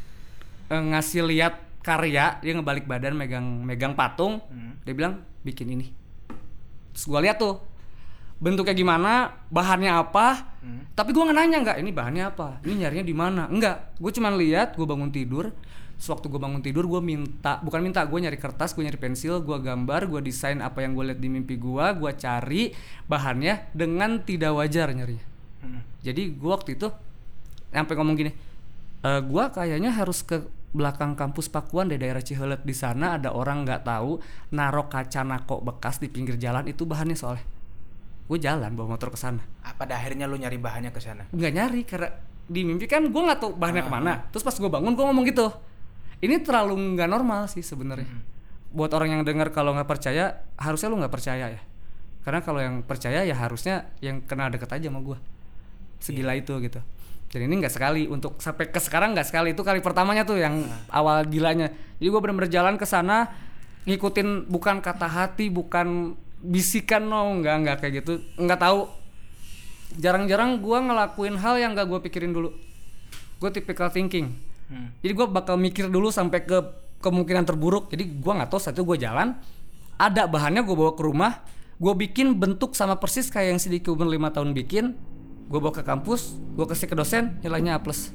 eh, 0.69 0.83
ngasih 0.85 1.25
lihat 1.25 1.55
karya, 1.81 2.37
dia 2.39 2.53
ngebalik 2.53 2.85
badan, 2.85 3.17
megang 3.17 3.65
megang 3.65 3.97
patung, 3.97 4.45
Hmm. 4.47 4.77
dia 4.85 4.93
bilang 4.93 5.25
bikin 5.41 5.73
ini. 5.73 5.89
Terus 6.93 7.09
gue 7.09 7.21
lihat 7.25 7.41
tuh 7.41 7.57
bentuknya 8.37 8.71
gimana, 8.71 9.13
bahannya 9.49 9.89
apa, 9.91 10.45
Hmm. 10.61 10.85
tapi 10.93 11.11
gue 11.11 11.25
nggak 11.25 11.35
nanya 11.35 11.59
nggak 11.65 11.77
ini 11.81 11.91
bahannya 11.91 12.25
apa, 12.29 12.61
ini 12.63 12.85
nyarinya 12.85 13.03
di 13.03 13.17
mana, 13.17 13.43
enggak, 13.49 13.97
gue 13.97 14.13
cuman 14.13 14.37
lihat, 14.37 14.77
gue 14.77 14.85
bangun 14.85 15.11
tidur, 15.11 15.51
sewaktu 15.99 16.31
gue 16.31 16.41
bangun 16.41 16.63
tidur 16.63 16.87
gue 16.87 17.03
minta, 17.03 17.59
bukan 17.59 17.83
minta, 17.83 18.07
gue 18.07 18.19
nyari 18.23 18.39
kertas, 18.39 18.71
gue 18.73 18.87
nyari 18.87 18.97
pensil, 18.97 19.43
gue 19.43 19.59
gambar, 19.59 20.07
gue 20.07 20.21
desain 20.23 20.63
apa 20.63 20.87
yang 20.87 20.95
gue 20.95 21.11
lihat 21.11 21.21
di 21.21 21.27
mimpi 21.27 21.59
gue, 21.59 21.87
gue 21.99 22.11
cari 22.15 22.71
bahannya 23.11 23.75
dengan 23.75 24.23
tidak 24.23 24.55
wajar 24.55 24.95
nyarinya. 24.95 25.27
Hmm. 25.59 25.83
Jadi 26.07 26.39
gue 26.39 26.51
waktu 26.51 26.79
itu 26.79 26.87
sampai 27.75 27.95
ngomong 27.99 28.15
gini, 28.15 28.31
e, 29.03 29.11
gue 29.27 29.45
kayaknya 29.51 29.91
harus 29.91 30.23
ke 30.23 30.47
belakang 30.71 31.19
kampus 31.19 31.51
Pakuan 31.51 31.91
di 31.91 31.99
daerah 31.99 32.23
Cihelet 32.23 32.63
di 32.63 32.77
sana 32.77 33.19
ada 33.19 33.35
orang 33.35 33.67
nggak 33.67 33.89
tahu 33.89 34.21
narok 34.55 34.93
kaca 34.93 35.25
nako 35.25 35.65
bekas 35.65 35.99
di 35.99 36.07
pinggir 36.07 36.39
jalan 36.39 36.63
itu 36.71 36.87
bahannya 36.87 37.19
soalnya. 37.19 37.43
Gue 38.31 38.39
jalan 38.39 38.77
bawa 38.77 38.95
motor 38.95 39.11
ke 39.11 39.19
sana. 39.19 39.41
Ah, 39.65 39.75
pada 39.75 39.97
akhirnya 39.99 40.31
lo 40.31 40.39
nyari 40.39 40.61
bahannya 40.61 40.93
ke 40.95 41.01
sana. 41.01 41.27
Nggak 41.33 41.53
nyari 41.57 41.81
karena 41.89 42.09
di 42.49 42.61
mimpi 42.63 42.85
kan 42.87 43.03
gue 43.09 43.23
nggak 43.25 43.41
tahu 43.41 43.51
bahannya 43.57 43.83
Ah. 43.83 43.87
ke 43.89 43.93
mana. 43.93 44.13
Terus 44.31 44.45
pas 44.45 44.55
gue 44.55 44.71
bangun 44.71 44.93
gue 44.93 45.05
ngomong 45.05 45.25
gitu. 45.27 45.49
Ini 46.19 46.43
terlalu 46.43 46.99
nggak 46.99 47.09
normal 47.09 47.47
sih 47.47 47.63
sebenarnya. 47.63 48.07
Hmm. 48.07 48.23
Buat 48.69 48.93
orang 48.93 49.15
yang 49.19 49.23
dengar 49.23 49.49
kalau 49.49 49.73
nggak 49.73 49.87
percaya 49.87 50.43
harusnya 50.59 50.89
lu 50.91 50.97
nggak 50.99 51.15
percaya 51.15 51.47
ya. 51.55 51.61
Karena 52.27 52.41
kalau 52.43 52.61
yang 52.61 52.83
percaya 52.83 53.25
ya 53.25 53.33
harusnya 53.33 53.89
yang 54.03 54.21
kenal 54.27 54.51
deket 54.51 54.69
aja 54.69 54.91
sama 54.91 55.01
gue. 55.01 55.17
Segila 55.99 56.35
Iya. 56.35 56.43
itu 56.45 56.53
gitu. 56.61 56.81
Dan 57.29 57.41
ini 57.45 57.61
nggak 57.61 57.73
sekali 57.73 58.09
untuk 58.09 58.41
sampai 58.41 58.69
ke 58.69 58.81
sekarang 58.81 59.13
nggak 59.13 59.29
sekali 59.29 59.53
itu 59.53 59.61
kali 59.61 59.79
pertamanya 59.81 60.25
tuh 60.25 60.37
yang 60.37 60.65
Ah. 60.91 61.01
awal 61.01 61.25
gilanya. 61.25 61.71
Jadi 61.97 62.09
gue 62.09 62.21
bener-bener 62.21 62.51
jalan 62.51 62.75
ke 62.77 62.85
sana 62.85 63.29
ngikutin 63.85 64.49
bukan 64.49 64.81
kata 64.85 65.09
hati, 65.09 65.49
bukan 65.49 66.13
bisikan 66.39 67.09
no, 67.09 67.25
nggak 67.41 67.55
nggak 67.65 67.77
kayak 67.81 67.93
gitu. 68.05 68.13
Nggak 68.37 68.61
tahu. 68.61 68.81
Jarang-jarang 69.97 70.61
gue 70.61 70.79
ngelakuin 70.79 71.37
hal 71.41 71.57
yang 71.57 71.73
nggak 71.73 71.89
gue 71.89 72.01
pikirin 72.05 72.31
dulu. 72.31 72.53
Gue 73.41 73.51
typical 73.51 73.89
thinking. 73.89 74.35
Hmm. 74.69 74.93
Jadi 75.01 75.13
gue 75.17 75.27
bakal 75.27 75.57
mikir 75.57 75.89
dulu 75.89 76.13
sampai 76.13 76.45
ke 76.45 76.61
kemungkinan 77.01 77.49
terburuk. 77.49 77.89
Jadi 77.89 78.21
gue 78.21 78.33
nggak 78.33 78.53
tahu 78.53 78.61
saat 78.61 78.77
itu 78.77 78.85
gue 78.85 79.01
jalan, 79.01 79.33
ada 79.97 80.29
bahannya 80.29 80.63
gue 80.63 80.77
bawa 80.77 80.93
ke 80.93 81.03
rumah, 81.03 81.41
gue 81.81 81.95
bikin 81.97 82.37
bentuk 82.37 82.77
sama 82.77 83.01
persis 83.01 83.33
kayak 83.33 83.57
yang 83.57 83.61
si 83.61 83.73
Diki 83.73 83.89
umur 83.89 84.07
5 84.07 84.35
tahun 84.35 84.51
bikin. 84.53 84.85
Gue 85.49 85.59
bawa 85.65 85.73
ke 85.73 85.81
kampus, 85.81 86.37
gue 86.37 86.67
kasih 86.69 86.93
ke 86.93 86.95
dosen, 86.95 87.41
nilainya 87.41 87.81
A 87.81 87.81
plus. 87.81 88.13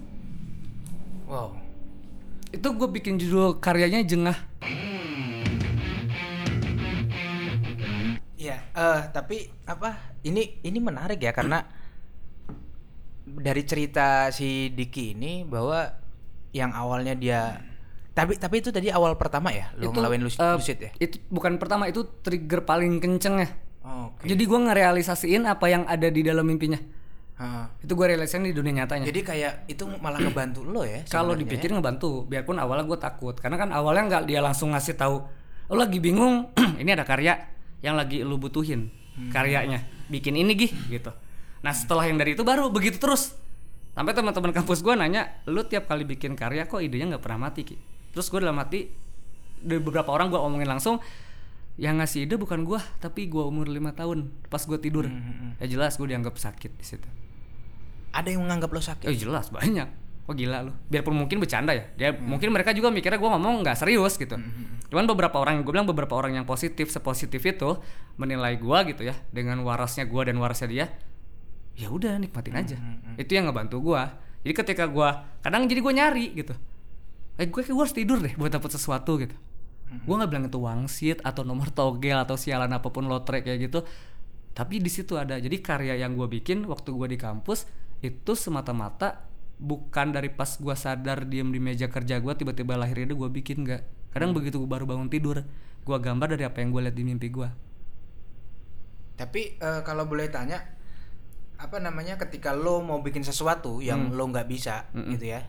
Wow. 1.26 1.58
Itu 2.54 2.78
gue 2.78 2.86
bikin 2.86 3.18
judul 3.18 3.58
karyanya 3.58 4.06
jengah. 4.06 4.38
Iya, 8.38 8.62
eh 8.76 9.02
tapi 9.10 9.50
apa? 9.66 10.14
Ini 10.22 10.62
ini 10.62 10.78
menarik 10.78 11.18
ya 11.18 11.34
karena 11.34 11.66
dari 13.24 13.64
cerita 13.66 14.30
si 14.30 14.70
Diki 14.70 15.16
ini 15.16 15.48
bahwa 15.48 16.03
yang 16.54 16.72
awalnya 16.72 17.18
dia 17.18 17.60
tapi 18.14 18.38
tapi 18.38 18.62
itu 18.62 18.70
tadi 18.70 18.94
awal 18.94 19.18
pertama 19.18 19.50
ya 19.50 19.74
lo 19.74 19.90
ngelawan 19.90 20.22
lucid, 20.22 20.38
eh, 20.38 20.54
lucid 20.54 20.78
ya? 20.78 20.92
Itu 21.02 21.18
bukan 21.34 21.58
pertama, 21.58 21.90
itu 21.90 22.06
trigger 22.22 22.62
paling 22.62 23.02
kenceng 23.02 23.42
ya. 23.42 23.50
Oke. 23.82 24.30
Jadi 24.30 24.44
gue 24.46 24.60
ngerealisasiin 24.70 25.50
apa 25.50 25.66
yang 25.66 25.90
ada 25.90 26.14
di 26.14 26.22
dalam 26.22 26.46
mimpinya. 26.46 26.78
Heeh. 27.42 27.66
Itu 27.82 27.98
gue 27.98 28.06
realisasiin 28.14 28.46
di 28.46 28.54
dunia 28.54 28.86
nyatanya. 28.86 29.10
Jadi 29.10 29.22
kayak 29.26 29.66
itu 29.66 29.90
malah 29.98 30.22
ngebantu 30.22 30.62
lo 30.62 30.86
ya? 30.86 31.02
kalau 31.10 31.34
dipikir 31.34 31.74
ya? 31.74 31.82
ngebantu 31.82 32.30
biarpun 32.30 32.62
awalnya 32.62 32.86
gue 32.86 33.00
takut 33.02 33.34
karena 33.34 33.58
kan 33.58 33.74
awalnya 33.74 34.06
nggak 34.06 34.24
dia 34.30 34.46
langsung 34.46 34.78
ngasih 34.78 34.94
tahu 34.94 35.18
lo 35.74 35.76
lagi 35.82 35.98
bingung 35.98 36.54
ini 36.82 36.94
ada 36.94 37.02
karya 37.02 37.50
yang 37.82 37.98
lagi 37.98 38.22
lu 38.22 38.38
butuhin 38.38 38.94
karyanya 39.34 39.86
bikin 40.12 40.36
ini 40.36 40.54
gih 40.54 40.72
gitu 40.90 41.12
nah 41.64 41.72
setelah 41.72 42.06
yang 42.06 42.20
dari 42.20 42.36
itu 42.36 42.44
baru 42.44 42.68
begitu 42.70 43.00
terus 43.00 43.36
sampai 43.94 44.14
teman-teman 44.18 44.52
kampus 44.54 44.82
gue 44.82 44.94
nanya 44.98 45.42
lu 45.50 45.66
tiap 45.66 45.90
kali 45.90 46.06
bikin 46.06 46.34
karya 46.34 46.66
kok 46.66 46.82
idenya 46.82 47.18
nggak 47.18 47.24
pernah 47.24 47.50
mati 47.50 47.62
ki 47.66 47.78
terus 48.14 48.30
gue 48.30 48.42
dalam 48.42 48.58
mati 48.58 48.90
dari 49.64 49.80
beberapa 49.80 50.10
orang 50.12 50.34
gue 50.34 50.40
omongin 50.42 50.70
langsung 50.70 50.98
yang 51.78 51.98
ngasih 51.98 52.30
ide 52.30 52.38
bukan 52.38 52.66
gue 52.66 52.78
tapi 53.02 53.26
gue 53.30 53.42
umur 53.42 53.66
lima 53.66 53.94
tahun 53.98 54.30
pas 54.50 54.62
gue 54.62 54.78
tidur 54.78 55.10
ya 55.62 55.66
jelas 55.66 55.98
gue 55.98 56.06
dianggap 56.06 56.38
sakit 56.38 56.74
di 56.78 56.86
situ 56.86 57.10
ada 58.14 58.30
yang 58.30 58.46
menganggap 58.46 58.70
lo 58.70 58.80
sakit. 58.80 59.10
Eh 59.10 59.18
jelas 59.18 59.50
banyak. 59.50 59.90
Oh 60.30 60.32
gila 60.38 60.64
lu. 60.64 60.72
Biarpun 60.88 61.18
mungkin 61.18 61.42
bercanda 61.42 61.74
ya. 61.74 61.90
Dia 61.98 62.10
mungkin 62.16 62.54
mereka 62.54 62.72
juga 62.72 62.94
mikirnya 62.94 63.20
gue 63.20 63.28
ngomong 63.28 63.66
nggak 63.66 63.76
serius 63.76 64.16
gitu. 64.16 64.38
Cuman 64.94 65.10
beberapa 65.10 65.42
orang 65.42 65.66
gue 65.66 65.74
bilang 65.74 65.90
beberapa 65.90 66.14
orang 66.16 66.38
yang 66.38 66.46
positif 66.46 66.94
sepositif 66.94 67.42
itu 67.42 67.82
menilai 68.16 68.56
gue 68.62 68.78
gitu 68.94 69.02
ya 69.10 69.18
dengan 69.34 69.60
warasnya 69.66 70.06
gue 70.06 70.22
dan 70.30 70.38
warasnya 70.38 70.70
dia. 70.70 70.86
Ya 71.74 71.90
udah 71.90 72.22
nikmatin 72.22 72.56
aja. 72.56 72.78
Itu 73.18 73.34
yang 73.34 73.50
ngebantu 73.50 73.82
gue. 73.82 74.02
Jadi 74.44 74.54
ketika 74.54 74.86
gue 74.90 75.10
kadang 75.42 75.66
jadi 75.66 75.80
gue 75.80 75.94
nyari 75.94 76.26
gitu. 76.38 76.54
Eh 77.40 77.50
gue 77.50 77.62
kayak 77.66 77.74
gue 77.74 77.84
harus 77.84 77.96
tidur 77.96 78.20
deh 78.22 78.34
buat 78.38 78.54
dapet 78.54 78.72
sesuatu 78.74 79.18
gitu. 79.18 79.34
Gue 80.06 80.16
nggak 80.18 80.30
bilang 80.30 80.46
itu 80.50 80.60
wangsit 80.62 81.22
atau 81.22 81.46
nomor 81.46 81.70
togel 81.70 82.18
atau 82.18 82.38
sialan 82.38 82.70
apa 82.70 82.90
pun 82.94 83.06
lotre 83.10 83.42
kayak 83.42 83.70
gitu. 83.70 83.82
Tapi 84.54 84.78
di 84.82 84.90
situ 84.90 85.18
ada. 85.18 85.38
Jadi 85.42 85.62
karya 85.62 85.98
yang 85.98 86.14
gue 86.14 86.30
bikin 86.30 86.66
waktu 86.70 86.94
gue 86.94 87.08
di 87.14 87.18
kampus 87.18 87.66
itu 88.04 88.36
semata-mata 88.36 89.34
bukan 89.64 90.12
dari 90.12 90.28
pas 90.28 90.60
gua 90.60 90.76
sadar 90.76 91.24
diem 91.24 91.48
di 91.48 91.64
meja 91.64 91.88
kerja 91.88 92.20
gua 92.20 92.36
tiba-tiba 92.36 92.76
lahir 92.76 93.08
ide 93.08 93.16
gua 93.16 93.32
bikin 93.32 93.64
nggak 93.64 94.12
kadang 94.12 94.36
begitu 94.36 94.60
gua 94.60 94.76
baru 94.76 94.86
bangun 94.90 95.08
tidur 95.08 95.40
gua 95.88 95.98
gambar 96.04 96.36
dari 96.36 96.44
apa 96.44 96.60
yang 96.60 96.76
gua 96.76 96.90
lihat 96.90 97.00
di 97.00 97.04
mimpi 97.08 97.32
gua 97.32 97.56
Tapi 99.14 99.62
eh, 99.62 99.82
kalau 99.86 100.10
boleh 100.10 100.28
tanya 100.34 100.58
apa 101.56 101.78
namanya 101.78 102.18
ketika 102.18 102.52
lo 102.52 102.80
mau 102.80 103.00
bikin 103.00 103.22
sesuatu 103.22 103.80
yang 103.80 104.08
Hmm. 104.08 104.16
lo 104.16 104.24
nggak 104.28 104.46
bisa 104.46 104.88
gitu 104.92 105.28
ya. 105.30 105.46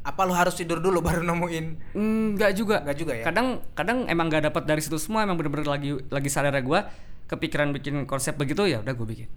Apa 0.00 0.22
lo 0.22 0.32
harus 0.32 0.54
tidur 0.54 0.78
dulu 0.78 1.02
baru 1.08 1.20
nemuin? 1.22 1.94
nggak 2.34 2.52
juga 2.52 2.80
Nggak 2.80 2.96
juga 2.96 3.12
ya? 3.12 3.24
kadang 3.24 3.46
kadang 3.72 4.06
emang 4.06 4.26
nggak 4.26 4.48
dapat 4.48 4.62
dari 4.64 4.78
situ 4.78 4.96
semua 4.96 5.22
emang 5.22 5.34
bener-bener 5.34 5.66
lagi 5.66 5.90
lagi 6.06 6.28
sadar 6.28 6.54
gua 6.60 6.86
kepikiran 7.26 7.70
bikin 7.70 8.04
konsep 8.04 8.34
begitu 8.34 8.64
ya 8.64 8.78
udah 8.78 8.92
gua 8.92 9.06
bikin 9.06 9.28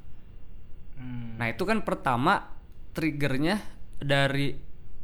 Hmm. 0.93 1.33
Nah 1.35 1.49
itu 1.49 1.63
kan 1.63 1.81
pertama 1.81 2.53
triggernya 2.91 3.57
dari 3.97 4.53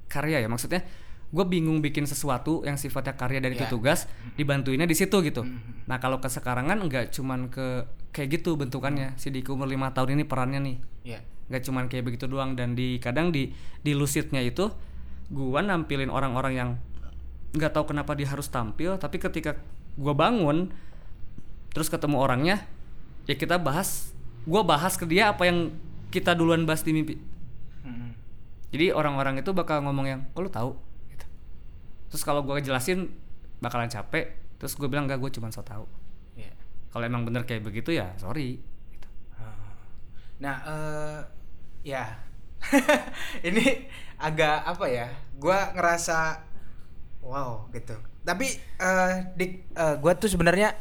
karya 0.06 0.40
ya 0.40 0.48
maksudnya 0.48 0.86
gue 1.28 1.44
bingung 1.44 1.82
bikin 1.82 2.06
sesuatu 2.06 2.64
yang 2.64 2.78
sifatnya 2.78 3.12
karya 3.14 3.42
dari 3.42 3.58
Ya. 3.58 3.68
tugas 3.68 4.08
dibantuinnya 4.34 4.86
di 4.86 4.94
situ 4.94 5.20
gitu. 5.20 5.44
Nah 5.84 5.98
kalau 5.98 6.18
ke 6.18 6.30
sekarangan 6.30 6.80
nggak 6.80 7.12
cuman 7.12 7.50
ke 7.50 7.84
kayak 8.18 8.42
gitu 8.42 8.58
bentukannya 8.58 9.14
si 9.16 9.30
Diki 9.30 9.46
umur 9.48 9.70
lima 9.70 9.94
tahun 9.94 10.18
ini 10.18 10.24
perannya 10.26 10.58
nih 10.60 10.78
Ya. 11.06 11.20
nggak 11.48 11.62
cuman 11.64 11.86
kayak 11.86 12.04
begitu 12.04 12.26
doang 12.26 12.58
dan 12.58 12.74
di 12.74 12.98
kadang 12.98 13.30
di 13.30 13.54
di 13.80 13.94
lucidnya 13.94 14.42
itu 14.42 14.74
gua 15.30 15.62
nampilin 15.62 16.10
orang-orang 16.10 16.54
yang 16.54 16.70
nggak 17.54 17.72
tahu 17.72 17.94
kenapa 17.94 18.12
dia 18.12 18.26
harus 18.26 18.50
tampil 18.50 18.98
tapi 18.98 19.16
ketika 19.16 19.56
gua 19.96 20.12
bangun 20.12 20.74
terus 21.72 21.88
ketemu 21.88 22.18
orangnya 22.18 22.66
ya 23.24 23.38
kita 23.38 23.56
bahas 23.56 24.12
gua 24.44 24.66
bahas 24.66 24.98
ke 24.98 25.06
dia 25.06 25.30
apa 25.30 25.46
yang 25.46 25.72
kita 26.10 26.34
duluan 26.34 26.66
bahas 26.66 26.82
di 26.82 26.92
mimpi 26.92 27.16
Hmm. 27.86 28.12
jadi 28.68 28.92
orang-orang 28.92 29.40
itu 29.40 29.54
bakal 29.54 29.80
ngomong 29.80 30.06
yang 30.06 30.22
kok 30.34 30.42
lu 30.42 30.50
tahu 30.50 30.72
gitu. 31.08 31.26
terus 32.12 32.24
kalau 32.26 32.44
gua 32.44 32.60
jelasin 32.60 33.08
bakalan 33.58 33.88
capek 33.88 34.36
terus 34.58 34.74
gue 34.74 34.86
bilang 34.86 35.06
enggak 35.06 35.18
gue 35.18 35.32
cuma 35.32 35.48
so 35.50 35.62
tahu 35.62 35.86
Ya. 35.86 35.94
Kalau 36.98 37.06
emang 37.06 37.30
bener 37.30 37.46
kayak 37.46 37.62
begitu 37.62 37.94
ya 37.94 38.10
sorry 38.18 38.58
gitu. 38.90 39.08
Nah, 40.42 40.56
eh 40.66 41.20
ya. 41.94 42.18
ini 43.48 43.86
agak 44.18 44.66
apa 44.66 44.86
ya? 44.90 45.08
Gua 45.38 45.78
ngerasa 45.78 46.42
wow 47.22 47.70
gitu. 47.70 47.94
Tapi 48.26 48.50
eh 48.82 49.14
dik 49.38 49.78
eh, 49.78 49.96
gua 50.02 50.18
tuh 50.18 50.30
sebenarnya 50.30 50.74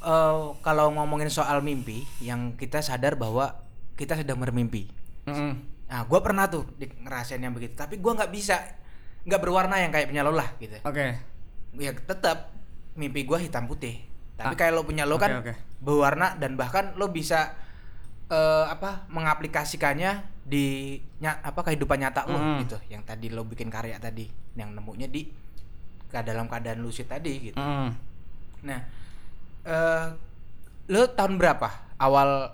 eh 0.00 0.40
kalau 0.64 0.88
ngomongin 0.96 1.28
soal 1.28 1.60
mimpi 1.60 2.08
yang 2.24 2.56
kita 2.56 2.80
sadar 2.80 3.20
bahwa 3.20 3.60
kita 3.96 4.16
sedang 4.16 4.40
bermimpi. 4.40 4.88
Mm-mm. 5.28 5.52
Nah, 5.86 6.00
gua 6.08 6.24
pernah 6.24 6.48
tuh 6.48 6.64
dik 6.80 7.04
ngerasain 7.04 7.44
yang 7.44 7.52
begitu. 7.52 7.76
Tapi 7.76 8.00
gua 8.00 8.16
nggak 8.16 8.32
bisa 8.32 8.56
nggak 9.26 9.40
berwarna 9.42 9.84
yang 9.84 9.92
kayak 9.92 10.08
punya 10.08 10.22
lo 10.24 10.32
lah 10.32 10.48
gitu. 10.62 10.78
oke 10.80 11.06
Ya 11.76 11.92
tetap 11.92 12.56
mimpi 12.96 13.28
gua 13.28 13.36
hitam 13.36 13.68
putih. 13.68 14.15
Tapi 14.36 14.52
Ah, 14.52 14.58
kayak 14.58 14.72
lo 14.72 14.84
punya 14.84 15.02
lo 15.02 15.16
oke, 15.16 15.24
kan 15.24 15.32
oke. 15.40 15.52
berwarna 15.80 16.36
dan 16.36 16.54
bahkan 16.54 16.92
lo 16.94 17.08
bisa 17.08 17.56
eh, 18.26 18.64
apa 18.66 19.06
mengaplikasikannya 19.08 20.42
di 20.42 20.98
nya, 21.18 21.38
apa 21.40 21.62
kehidupan 21.62 21.96
nyata 21.96 22.26
lo 22.26 22.36
Hmm. 22.36 22.58
gitu. 22.60 22.76
Yang 22.86 23.02
tadi 23.06 23.26
lo 23.30 23.42
bikin 23.42 23.66
karya 23.66 23.96
tadi 23.96 24.26
yang 24.54 24.72
nemunya 24.72 25.06
di 25.06 25.30
ke 26.06 26.18
dalam 26.20 26.46
keadaan 26.46 26.80
lucid 26.80 27.06
tadi 27.06 27.50
gitu. 27.50 27.58
Mm. 27.58 27.90
nah 28.62 28.80
eh 29.62 30.06
lo 30.86 31.02
tahun 31.08 31.34
berapa? 31.36 31.68
Awal 31.96 32.50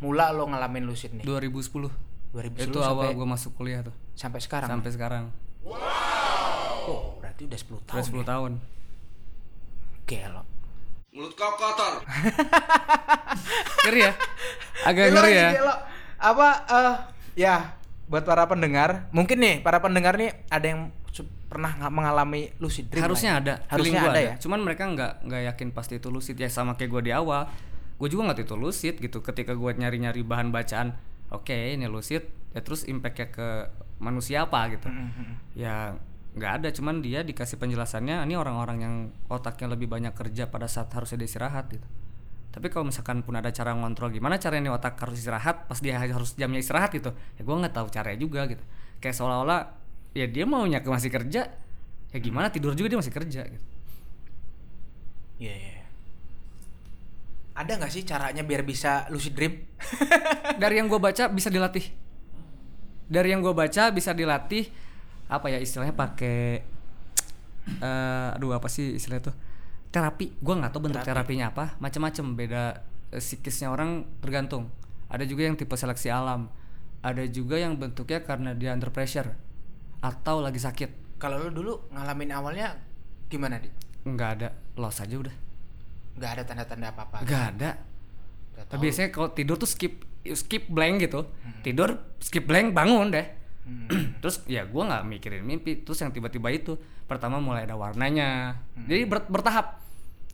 mula 0.00 0.28
lo 0.30 0.44
ngalamin 0.46 0.84
lucid 0.84 1.12
nih? 1.12 1.24
2010 1.24 1.88
2010 2.32 2.68
itu 2.68 2.80
awal 2.80 3.10
gue 3.10 3.26
masuk 3.26 3.54
kuliah 3.54 3.80
tuh. 3.80 3.94
Sampai 4.12 4.40
sekarang? 4.40 4.68
Sampai 4.68 4.90
sekarang. 4.90 5.24
Oh 6.84 7.16
berarti 7.16 7.44
udah 7.44 7.58
10 7.58 7.80
tahun 7.82 7.96
udah 7.96 8.04
10 8.04 8.12
ya? 8.14 8.24
tahun. 8.26 8.52
Gelo. 10.04 10.42
Mulut 11.14 11.30
kau 11.32 11.54
kotor. 11.54 12.02
ngeri 13.86 14.00
ya 14.02 14.12
agak 14.82 15.04
ngeri 15.10 15.32
ya 15.32 15.48
gelo. 15.54 15.74
Apa 16.18 16.48
eh 16.66 16.94
ya 17.36 17.56
buat 18.04 18.22
para 18.22 18.44
pendengar, 18.44 19.06
mungkin 19.10 19.38
nih 19.38 19.54
para 19.60 19.78
pendengar 19.78 20.18
nih 20.18 20.34
ada 20.48 20.66
yang 20.66 20.80
pernah 21.46 21.70
nga- 21.70 21.86
mengalami 21.88 22.50
lucid 22.58 22.90
dream. 22.90 22.98
harusnya 23.00 23.30
lah 23.30 23.38
ada 23.38 23.52
ya. 23.52 23.56
Harusnya 23.70 23.78
feeling 23.94 24.10
ada, 24.10 24.18
gua 24.18 24.26
ya. 24.26 24.34
cuman 24.42 24.58
mereka 24.60 24.82
nggak 24.84 25.12
nggak 25.22 25.42
yakin 25.48 25.68
pasti 25.70 25.94
itu 25.94 26.08
lucid 26.10 26.34
ya 26.34 26.50
sama 26.50 26.74
kayak 26.74 26.90
gue 26.90 27.02
di 27.04 27.12
awal 27.14 27.46
gue 27.94 28.08
juga 28.10 28.26
nggak 28.26 28.42
tahu 28.42 28.44
itu 28.44 28.56
lucid 28.58 28.94
gitu 28.98 29.22
ketika 29.22 29.54
gue 29.54 29.70
nyari 29.72 30.02
nyari 30.02 30.20
bahan 30.20 30.50
bacaan 30.50 30.98
oke 31.30 31.54
ini 31.54 31.86
lucid 31.86 32.26
ya 32.50 32.58
terus 32.58 32.82
impactnya 32.82 33.30
ke 33.30 33.70
manusia 33.96 34.42
apa 34.42 34.66
gitu 34.68 34.90
Mm-hmm. 34.90 35.30
ya 35.54 35.94
nggak 36.34 36.52
ada 36.60 36.68
cuman 36.74 36.98
dia 36.98 37.22
dikasih 37.22 37.62
penjelasannya 37.62 38.26
ini 38.26 38.34
orang-orang 38.34 38.78
yang 38.82 38.94
otaknya 39.30 39.70
lebih 39.70 39.86
banyak 39.86 40.10
kerja 40.14 40.50
pada 40.50 40.66
saat 40.66 40.90
harusnya 40.90 41.22
dia 41.22 41.28
istirahat 41.30 41.70
gitu 41.70 41.86
tapi 42.50 42.70
kalau 42.70 42.90
misalkan 42.90 43.22
pun 43.22 43.34
ada 43.38 43.50
cara 43.50 43.74
ngontrol 43.74 44.10
gimana 44.14 44.38
caranya 44.38 44.70
nih 44.70 44.74
otak 44.74 44.98
harus 44.98 45.18
istirahat 45.18 45.66
pas 45.70 45.78
dia 45.78 45.98
harus 45.98 46.34
jamnya 46.34 46.58
istirahat 46.58 46.90
gitu 46.94 47.14
ya 47.38 47.42
gue 47.42 47.54
nggak 47.54 47.74
tahu 47.74 47.86
caranya 47.90 48.18
juga 48.18 48.46
gitu 48.50 48.62
kayak 48.98 49.14
seolah-olah 49.14 49.74
ya 50.14 50.26
dia 50.26 50.46
maunya 50.46 50.82
ke 50.82 50.90
masih 50.90 51.10
kerja 51.10 51.50
ya 52.14 52.18
gimana 52.18 52.50
tidur 52.50 52.74
juga 52.74 52.94
dia 52.94 52.98
masih 52.98 53.14
kerja 53.14 53.42
gitu 53.46 53.66
Iya, 55.34 55.50
iya. 55.50 55.82
Ada 57.58 57.74
nggak 57.74 57.90
sih 57.90 58.06
caranya 58.06 58.46
biar 58.46 58.62
bisa 58.62 59.10
lucid 59.10 59.34
dream? 59.34 59.66
dari 60.62 60.78
yang 60.78 60.86
gue 60.86 60.98
baca 61.02 61.26
bisa 61.26 61.50
dilatih 61.50 61.90
dari 63.04 63.36
yang 63.36 63.44
gue 63.44 63.52
baca 63.52 63.92
bisa 63.92 64.16
dilatih 64.16 64.68
apa 65.28 65.46
ya 65.48 65.58
istilahnya 65.58 65.96
pakai 65.96 66.60
eh 67.64 68.28
aduh 68.36 68.52
apa 68.56 68.68
sih 68.68 68.96
istilahnya 68.96 69.32
tuh? 69.32 69.36
Terapi. 69.88 70.36
Gue 70.42 70.54
nggak 70.58 70.70
tahu 70.74 70.90
bentuk 70.90 71.02
terapinya 71.04 71.54
apa. 71.54 71.78
Macam-macam 71.80 72.24
beda 72.36 72.62
eh, 73.14 73.22
psikisnya 73.22 73.72
orang 73.72 74.04
tergantung. 74.20 74.68
Ada 75.08 75.24
juga 75.24 75.46
yang 75.46 75.56
tipe 75.56 75.72
seleksi 75.76 76.10
alam. 76.10 76.50
Ada 77.04 77.28
juga 77.28 77.60
yang 77.60 77.76
bentuknya 77.76 78.24
karena 78.24 78.56
dia 78.56 78.72
under 78.72 78.88
pressure 78.88 79.28
atau 80.00 80.40
lagi 80.40 80.60
sakit. 80.60 81.20
Kalau 81.20 81.40
lo 81.40 81.48
dulu 81.48 81.72
ngalamin 81.92 82.32
awalnya 82.32 82.76
gimana 83.28 83.56
di? 83.60 83.68
nggak 84.04 84.30
ada. 84.40 84.48
Loss 84.76 85.00
aja 85.00 85.16
udah. 85.16 85.34
Nggak 86.20 86.30
ada 86.38 86.42
tanda-tanda 86.44 86.86
apa-apa. 86.92 87.16
nggak 87.24 87.44
ada. 87.56 87.70
Nggak 88.54 88.64
Tapi 88.68 88.82
biasanya 88.84 89.08
kalau 89.10 89.28
tidur 89.32 89.56
tuh 89.56 89.68
skip 89.68 90.04
skip 90.36 90.68
blank 90.68 91.00
gitu. 91.00 91.24
Tidur 91.64 91.96
skip 92.20 92.44
blank 92.44 92.76
bangun 92.76 93.08
deh. 93.12 93.26
Hmm. 93.64 93.88
Terus 94.24 94.40
ya 94.48 94.64
gua 94.64 94.88
nggak 94.88 95.02
mikirin 95.04 95.44
mimpi. 95.44 95.84
Terus 95.84 96.00
yang 96.00 96.08
tiba-tiba 96.08 96.48
itu 96.48 96.80
pertama 97.04 97.36
mulai 97.36 97.68
ada 97.68 97.76
warnanya. 97.76 98.56
Jadi 98.80 99.04
ber- 99.04 99.28
bertahap. 99.28 99.84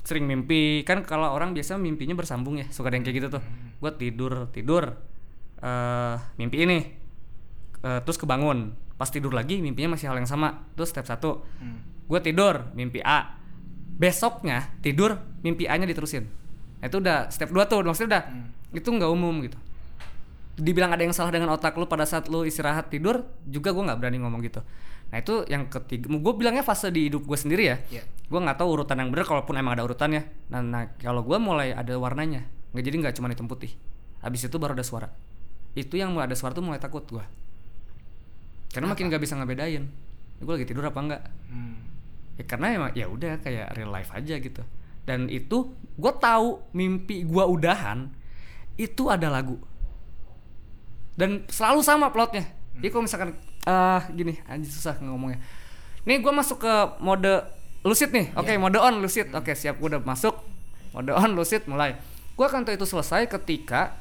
Sering 0.00 0.25
mimpi. 0.25 0.87
Kan 0.87 1.02
kalau 1.02 1.26
orang 1.28 1.50
biasa 1.50 1.75
mimpinya 1.75 2.14
bersambung 2.14 2.54
ya 2.56 2.70
suka 2.70 2.87
ada 2.87 2.97
yang 2.97 3.02
kayak 3.02 3.16
gitu 3.18 3.28
tuh. 3.35 3.42
Gua 3.82 3.90
tidur 3.90 4.47
tidur 4.49 4.94
eh 5.59 6.14
mimpi 6.37 6.62
ini. 6.62 6.78
Eh, 7.80 8.00
terus 8.00 8.14
kebangun. 8.14 8.70
Pas 8.94 9.09
tidur 9.09 9.32
lagi 9.32 9.59
mimpinya 9.59 9.99
masih 9.99 10.06
hal 10.06 10.16
yang 10.16 10.30
sama. 10.30 10.70
Terus 10.73 10.88
step 10.88 11.04
satu 11.04 11.42
Hmm. 11.59 11.82
gue 12.06 12.20
tidur 12.23 12.70
mimpi 12.73 13.02
A. 13.02 13.35
Besoknya 13.97 14.70
tidur 14.80 15.18
mimpi 15.40 15.66
A 15.66 15.75
nya 15.75 15.85
diterusin. 15.85 16.25
Nah, 16.81 16.87
itu 16.87 16.96
udah 16.96 17.29
step 17.29 17.50
2 17.50 17.66
tuh 17.66 17.83
maksudnya 17.83 18.09
udah 18.09 18.22
itu 18.72 18.88
nggak 18.88 19.11
umum 19.11 19.44
gitu 19.44 19.59
dibilang 20.61 20.92
ada 20.92 21.03
yang 21.03 21.16
salah 21.16 21.33
dengan 21.33 21.51
otak 21.57 21.75
lu 21.81 21.88
pada 21.88 22.05
saat 22.05 22.29
lu 22.29 22.44
istirahat 22.44 22.92
tidur 22.92 23.25
juga 23.49 23.73
gue 23.73 23.81
nggak 23.81 23.99
berani 23.99 24.20
ngomong 24.20 24.40
gitu. 24.44 24.61
Nah 25.11 25.18
itu 25.18 25.42
yang 25.51 25.66
ketiga 25.66 26.07
gue 26.07 26.33
bilangnya 26.37 26.62
fase 26.62 26.92
di 26.92 27.09
hidup 27.11 27.25
gue 27.27 27.38
sendiri 27.38 27.64
ya. 27.66 27.77
Iya. 27.90 28.05
gue 28.31 28.38
nggak 28.38 28.62
tahu 28.62 28.68
urutan 28.79 28.94
yang 29.03 29.11
benar 29.11 29.27
kalaupun 29.27 29.59
emang 29.59 29.75
ada 29.75 29.83
urutannya 29.83 30.23
nah, 30.55 30.62
nah 30.62 30.87
kalau 31.03 31.27
gue 31.27 31.35
mulai 31.42 31.75
ada 31.75 31.99
warnanya 31.99 32.46
nggak 32.70 32.85
jadi 32.87 32.96
nggak 33.03 33.14
cuma 33.18 33.27
hitam 33.27 33.51
putih. 33.51 33.75
Habis 34.23 34.46
itu 34.46 34.57
baru 34.61 34.79
ada 34.79 34.87
suara. 34.87 35.11
Itu 35.75 35.99
yang 35.99 36.14
mulai 36.14 36.31
ada 36.31 36.37
suara 36.38 36.55
tuh 36.55 36.62
mulai 36.62 36.79
takut 36.79 37.03
gue 37.09 37.25
karena 38.70 38.87
makin 38.87 39.11
nggak 39.11 39.23
bisa 39.23 39.35
ngebedain 39.35 39.85
gue 40.40 40.53
lagi 40.55 40.66
tidur 40.66 40.87
apa 40.87 40.99
enggak 41.03 41.23
Hmm. 41.51 41.83
ya 42.38 42.44
karena 42.46 42.66
emang 42.70 42.90
ya 42.94 43.11
udah 43.11 43.42
kayak 43.42 43.75
real 43.75 43.90
life 43.90 44.14
aja 44.14 44.38
gitu. 44.38 44.62
Dan 45.03 45.27
itu 45.27 45.75
gue 45.99 46.12
tahu 46.23 46.62
mimpi 46.70 47.27
gue 47.27 47.44
udahan 47.44 48.07
itu 48.79 49.11
ada 49.11 49.27
lagu 49.27 49.59
dan 51.20 51.44
selalu 51.52 51.85
sama 51.85 52.09
plotnya. 52.09 52.48
Jadi 52.80 52.88
kalau 52.88 53.04
misalkan 53.04 53.37
ah 53.68 54.00
gini 54.09 54.40
anjir 54.48 54.72
susah 54.72 54.96
ngomongnya. 55.04 55.37
Nih 56.09 56.24
gue 56.24 56.33
masuk 56.33 56.64
ke 56.64 56.74
mode 57.04 57.44
lucid 57.85 58.09
nih. 58.09 58.33
Oke 58.40 58.56
mode 58.56 58.80
on 58.80 59.04
lucid. 59.04 59.28
Oke 59.37 59.52
siap 59.52 59.76
gue 59.76 59.88
udah 59.92 60.00
masuk. 60.00 60.33
Mode 60.96 61.12
on 61.12 61.37
lucid 61.37 61.68
mulai. 61.68 62.00
Gue 62.33 62.48
akan 62.48 62.64
tahu 62.64 62.80
itu 62.80 62.88
selesai 62.88 63.28
ketika 63.28 64.00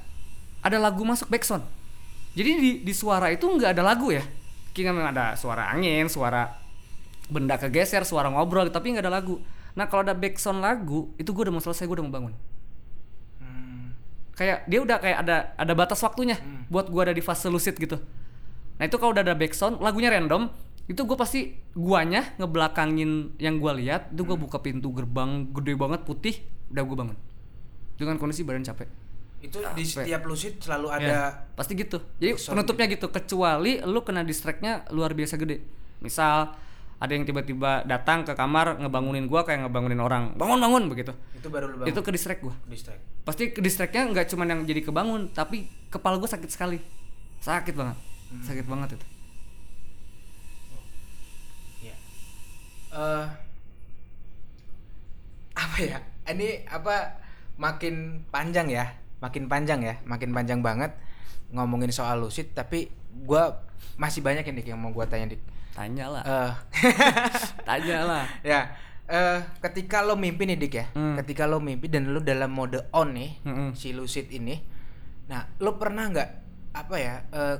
ada 0.63 0.79
lagu 0.79 1.03
masuk 1.03 1.27
backsound. 1.27 1.67
Jadi 2.39 2.49
di, 2.55 2.71
di 2.87 2.93
suara 2.95 3.27
itu 3.35 3.43
nggak 3.43 3.75
ada 3.75 3.83
lagu 3.83 4.15
ya. 4.15 4.23
Kira 4.71 4.95
memang 4.95 5.11
ada 5.11 5.35
suara 5.35 5.67
angin 5.75 6.07
suara 6.07 6.55
benda 7.27 7.59
kegeser 7.59 8.07
suara 8.07 8.31
ngobrol 8.31 8.71
tapi 8.71 8.95
nggak 8.95 9.03
ada 9.03 9.11
lagu. 9.11 9.43
Nah 9.75 9.91
kalau 9.91 10.07
ada 10.07 10.15
backsound 10.15 10.63
lagu 10.63 11.11
itu 11.19 11.35
gue 11.35 11.43
udah 11.51 11.53
mau 11.59 11.59
selesai 11.59 11.83
gue 11.83 11.95
udah 11.99 12.05
mau 12.07 12.15
bangun. 12.15 12.33
Kayak 14.39 14.63
dia 14.71 14.79
udah 14.79 14.97
kayak 15.03 15.17
ada 15.27 15.51
ada 15.59 15.73
batas 15.75 15.99
waktunya 15.99 16.39
buat 16.71 16.87
gua 16.87 17.11
ada 17.11 17.13
di 17.13 17.19
fase 17.19 17.51
lucid 17.51 17.75
gitu. 17.75 17.99
Nah 18.79 18.87
itu 18.87 18.95
kalau 18.95 19.11
udah 19.11 19.27
ada 19.27 19.35
backsound 19.35 19.83
lagunya 19.83 20.07
random 20.07 20.47
itu 20.89 21.05
gue 21.05 21.17
pasti 21.19 21.53
guanya 21.77 22.33
ngebelakangin 22.39 23.35
yang 23.37 23.59
gua 23.59 23.75
lihat 23.75 24.09
itu 24.15 24.23
gua 24.23 24.39
buka 24.39 24.63
pintu 24.63 24.95
gerbang 24.95 25.51
gede 25.51 25.75
banget 25.75 26.07
putih 26.07 26.39
udah 26.71 26.83
gue 26.87 26.95
bangun. 26.95 27.17
Dengan 27.99 28.15
kondisi 28.15 28.47
badan 28.47 28.63
capek. 28.63 28.87
Itu 29.43 29.59
di 29.75 29.83
Capek. 29.83 30.07
setiap 30.07 30.21
lucid 30.23 30.53
selalu 30.63 30.87
ada 30.87 31.03
Ya, 31.03 31.23
pasti 31.55 31.75
gitu. 31.75 31.99
Jadi 32.19 32.39
penutupnya 32.39 32.85
gitu 32.87 33.11
kecuali 33.11 33.83
lu 33.83 34.03
kena 34.07 34.23
distractnya 34.23 34.87
luar 34.95 35.11
biasa 35.11 35.35
gede. 35.35 35.63
Misal 35.99 36.55
ada 36.99 37.11
yang 37.15 37.23
tiba-tiba 37.23 37.87
datang 37.87 38.27
ke 38.27 38.35
kamar 38.35 38.75
ngebangunin 38.75 39.25
gua 39.31 39.47
kayak 39.47 39.63
ngebangunin 39.67 40.03
orang 40.03 40.35
bangun 40.35 40.59
bangun 40.59 40.83
begitu 40.91 41.15
itu 41.31 41.47
baru 41.47 41.71
lu 41.71 41.75
bangun. 41.83 41.91
itu 41.95 41.99
ke 42.03 42.11
distract 42.11 42.41
gua 42.43 42.55
distract. 42.67 43.01
pasti 43.23 43.43
ke 43.55 43.63
distractnya 43.63 44.03
nggak 44.11 44.27
cuma 44.27 44.43
yang 44.43 44.67
jadi 44.67 44.83
kebangun 44.83 45.31
tapi 45.31 45.71
kepala 45.87 46.19
gue 46.19 46.27
sakit 46.27 46.49
sekali 46.51 46.77
sakit 47.39 47.71
banget 47.71 47.97
sakit 48.43 48.65
banget 48.67 48.99
itu 48.99 49.07
Iya. 51.79 51.95
Eh 52.93 53.25
apa 55.59 55.77
ya? 55.79 55.97
Ini 56.29 56.63
apa 56.69 57.19
makin 57.59 58.23
panjang 58.31 58.67
ya? 58.71 58.85
Makin 59.19 59.51
panjang 59.51 59.79
ya? 59.83 59.95
Makin 60.07 60.31
panjang 60.31 60.59
banget 60.63 60.95
ngomongin 61.49 61.89
soal 61.89 62.21
lucid 62.21 62.53
tapi 62.53 62.93
gua 63.25 63.65
masih 63.97 64.21
banyak 64.21 64.45
ini 64.47 64.61
yang 64.63 64.79
mau 64.79 64.93
gua 64.93 65.09
tanya 65.09 65.33
dik. 65.35 65.41
Tanya 65.71 66.05
lah 66.09 66.23
Eh 66.23 66.51
tanya 67.67 67.97
lah 68.03 68.23
ya 68.41 68.61
eh 69.05 69.39
ketika 69.59 70.01
lo 70.01 70.13
mimpi 70.13 70.45
nih 70.45 70.53
dik 70.55 70.73
ya. 70.73 70.85
Hmm. 70.93 71.17
Ketika 71.17 71.43
lo 71.43 71.57
mimpi 71.57 71.87
dan 71.87 72.09
lo 72.09 72.19
dalam 72.19 72.49
mode 72.49 72.89
on 72.91 73.09
nih 73.11 73.41
Mm-mm. 73.41 73.69
si 73.73 73.89
lucid 73.89 74.29
ini. 74.29 74.53
Nah, 75.25 75.45
lo 75.57 75.75
pernah 75.75 76.05
nggak 76.07 76.29
apa 76.71 76.95
ya? 76.95 77.15
eh 77.27 77.57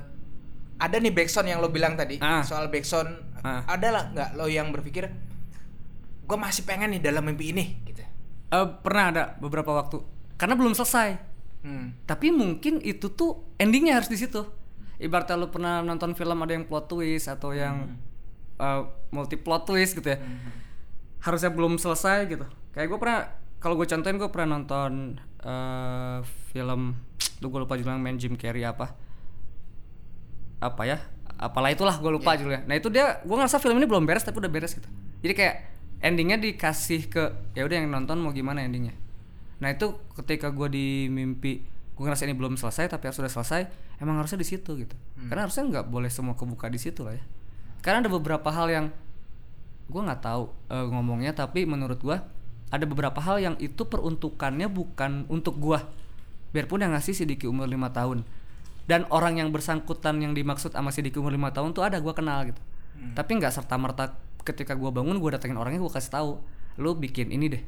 ada 0.76 0.96
nih 0.96 1.10
backsound 1.10 1.46
yang 1.46 1.58
lo 1.58 1.68
bilang 1.68 1.92
tadi 1.92 2.18
Ah. 2.18 2.40
soal 2.40 2.66
backsound. 2.68 3.10
Ah. 3.40 3.66
Ada 3.66 3.88
lah 3.88 4.04
nggak 4.10 4.30
lo 4.34 4.46
yang 4.46 4.70
berpikir 4.70 5.10
gue 6.22 6.38
masih 6.38 6.62
pengen 6.62 6.94
nih 6.94 7.02
dalam 7.02 7.22
mimpi 7.22 7.50
ini 7.50 7.82
gitu. 7.84 8.06
Eh, 8.48 8.66
pernah 8.80 9.04
ada 9.08 9.22
beberapa 9.36 9.70
waktu 9.72 9.98
karena 10.36 10.54
belum 10.54 10.72
selesai 10.72 11.28
Hmm. 11.60 11.92
tapi 12.02 12.32
mungkin 12.32 12.80
itu 12.80 13.12
tuh 13.12 13.52
endingnya 13.54 13.92
harus 13.92 14.08
di 14.08 14.16
situ 14.16 14.40
ibaratnya 15.00 15.40
lu 15.40 15.48
pernah 15.48 15.80
nonton 15.80 16.12
film 16.12 16.36
ada 16.44 16.52
yang 16.52 16.68
plot 16.68 16.86
twist 16.92 17.26
atau 17.32 17.56
yang 17.56 17.96
eh, 18.60 18.80
multi 19.10 19.40
plot 19.40 19.64
twist 19.64 19.96
gitu 19.96 20.14
ya. 20.14 20.20
Harusnya 21.24 21.50
belum 21.50 21.80
selesai 21.80 22.28
gitu. 22.28 22.46
Kayak 22.76 22.86
gue 22.92 22.98
pernah 23.00 23.20
kalau 23.58 23.74
gue 23.76 23.88
contohin 23.88 24.20
gue 24.20 24.30
pernah 24.30 24.60
nonton 24.60 25.16
eh, 25.40 26.18
film 26.52 27.00
tuh 27.40 27.48
gue 27.48 27.60
lupa 27.64 27.80
judulnya 27.80 27.96
main 27.96 28.20
Jim 28.20 28.36
Carrey 28.36 28.62
apa. 28.62 28.92
Apa 30.60 30.82
ya? 30.84 31.00
Apalah 31.40 31.72
itulah 31.72 31.96
gue 31.96 32.12
lupa 32.12 32.36
judulnya. 32.36 32.68
Nah 32.68 32.76
itu 32.76 32.92
dia 32.92 33.24
gue 33.24 33.36
ngerasa 33.36 33.56
film 33.56 33.80
ini 33.80 33.88
belum 33.88 34.04
beres 34.04 34.22
tapi 34.22 34.36
udah 34.44 34.52
beres 34.52 34.76
gitu. 34.76 34.86
Jadi 35.24 35.32
kayak 35.32 35.56
endingnya 36.04 36.36
dikasih 36.36 37.08
ke 37.08 37.24
ya 37.56 37.64
udah 37.64 37.76
yang 37.80 37.88
nonton 37.88 38.20
mau 38.20 38.32
gimana 38.36 38.60
endingnya. 38.60 38.92
Nah 39.64 39.72
itu 39.72 39.96
ketika 40.20 40.52
gue 40.52 40.68
di 40.68 40.86
mimpi 41.08 41.79
gue 42.00 42.08
ngerasa 42.08 42.24
ini 42.24 42.32
belum 42.32 42.56
selesai 42.56 42.88
tapi 42.96 43.12
harus 43.12 43.20
sudah 43.20 43.28
selesai 43.28 43.68
emang 44.00 44.16
harusnya 44.16 44.40
di 44.40 44.48
situ 44.48 44.72
gitu. 44.80 44.96
Hmm. 45.20 45.28
karena 45.28 45.44
harusnya 45.44 45.68
nggak 45.68 45.84
boleh 45.92 46.08
semua 46.08 46.32
kebuka 46.32 46.72
di 46.72 46.80
situ 46.80 47.04
lah 47.04 47.12
ya. 47.12 47.24
Karena 47.84 48.08
ada 48.08 48.08
beberapa 48.08 48.48
hal 48.48 48.72
yang 48.72 48.86
gue 49.92 50.00
nggak 50.00 50.24
tahu 50.24 50.48
eh, 50.72 50.86
ngomongnya 50.96 51.36
tapi 51.36 51.68
menurut 51.68 52.00
gua 52.00 52.24
ada 52.72 52.88
beberapa 52.88 53.20
hal 53.20 53.36
yang 53.36 53.54
itu 53.60 53.84
peruntukannya 53.84 54.72
bukan 54.72 55.28
untuk 55.28 55.60
gua. 55.60 55.92
Biarpun 56.56 56.80
yang 56.80 56.96
ngasih 56.96 57.12
si 57.12 57.24
Diki 57.28 57.44
umur 57.44 57.68
lima 57.68 57.92
tahun. 57.92 58.24
Dan 58.88 59.04
orang 59.12 59.38
yang 59.42 59.52
bersangkutan 59.52 60.18
yang 60.22 60.32
dimaksud 60.32 60.72
sama 60.72 60.94
si 60.94 61.04
Diki 61.04 61.20
umur 61.20 61.36
lima 61.36 61.52
tahun 61.52 61.76
tuh 61.76 61.84
ada 61.84 62.00
gua 62.00 62.16
kenal 62.16 62.48
gitu. 62.48 62.62
Hmm. 63.00 63.16
tapi 63.16 63.40
nggak 63.40 63.48
serta 63.48 63.80
merta 63.80 64.12
ketika 64.44 64.76
gua 64.76 64.92
bangun 64.92 65.16
gua 65.20 65.36
datengin 65.36 65.56
orangnya 65.56 65.80
gua 65.80 65.92
kasih 65.94 66.12
tahu 66.12 66.30
lu 66.80 66.96
bikin 66.96 67.28
ini 67.28 67.58
deh. 67.58 67.62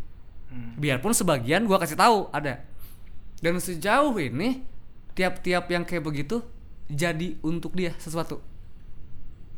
Hmm. 0.52 0.76
biarpun 0.76 1.16
sebagian 1.16 1.64
gua 1.64 1.80
kasih 1.80 1.96
tahu 1.96 2.28
ada 2.32 2.60
dan 3.42 3.58
sejauh 3.60 4.14
ini 4.18 4.62
tiap-tiap 5.12 5.68
yang 5.68 5.84
kayak 5.84 6.04
begitu 6.06 6.40
jadi 6.88 7.36
untuk 7.44 7.76
dia 7.76 7.92
sesuatu 8.00 8.40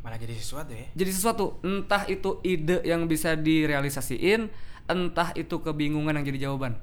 Malah 0.05 0.21
jadi 0.21 0.37
sesuatu 0.37 0.69
ya. 0.73 0.85
jadi 0.93 1.11
sesuatu 1.11 1.45
entah 1.65 2.05
itu 2.05 2.37
ide 2.45 2.77
yang 2.85 3.09
bisa 3.09 3.33
direalisasiin 3.33 4.53
entah 4.85 5.29
itu 5.33 5.55
kebingungan 5.65 6.13
yang 6.21 6.25
jadi 6.29 6.39
jawaban 6.49 6.77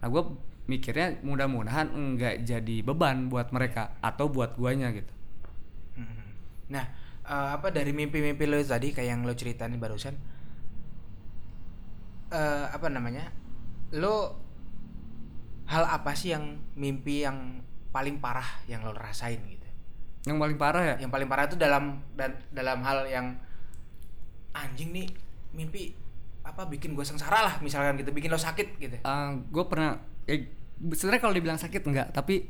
nah 0.00 0.06
gue 0.12 0.22
mikirnya 0.70 1.20
mudah-mudahan 1.24 1.92
enggak 1.92 2.44
jadi 2.44 2.76
beban 2.84 3.28
buat 3.32 3.52
mereka 3.52 3.96
atau 4.00 4.28
buat 4.28 4.56
guanya 4.56 4.92
gitu 4.94 5.12
Hmm. 5.94 6.34
Nah, 6.74 6.84
eh, 7.22 7.48
apa 7.54 7.70
dari 7.70 7.94
mimpi-mimpi 7.94 8.44
lo 8.50 8.58
tadi 8.66 8.90
kayak 8.90 9.08
yang 9.10 9.20
lo 9.22 9.34
ceritain 9.38 9.70
barusan? 9.78 10.14
eh 12.32 12.64
apa 12.72 12.86
namanya? 12.90 13.30
Lo 13.94 14.42
hal 15.64 15.84
apa 15.84 16.12
sih 16.12 16.32
yang 16.32 16.60
mimpi 16.74 17.24
yang 17.24 17.62
paling 17.88 18.18
parah 18.18 18.46
yang 18.66 18.82
lo 18.82 18.92
rasain 18.92 19.38
gitu? 19.44 19.62
yang 20.24 20.40
paling 20.40 20.56
parah 20.56 20.82
ya 20.82 20.94
Yang 21.04 21.12
paling 21.12 21.28
parah 21.28 21.44
itu 21.44 21.56
dalam 21.56 22.00
dan 22.16 22.32
dalam 22.48 22.80
hal 22.80 23.04
yang 23.04 23.36
anjing 24.54 24.90
nih 24.94 25.08
mimpi 25.52 25.94
apa 26.44 26.64
bikin 26.64 26.92
gue 26.92 27.04
sengsara 27.04 27.40
lah 27.40 27.54
misalkan 27.60 27.96
gitu, 27.96 28.12
bikin 28.12 28.28
lo 28.28 28.36
sakit 28.36 28.76
gitu. 28.76 28.96
gue 29.48 29.64
pernah 29.64 29.96
eh, 30.24 30.48
sebenarnya 30.92 31.22
kalau 31.22 31.34
dibilang 31.34 31.56
sakit 31.56 31.82
enggak 31.84 32.08
tapi 32.12 32.44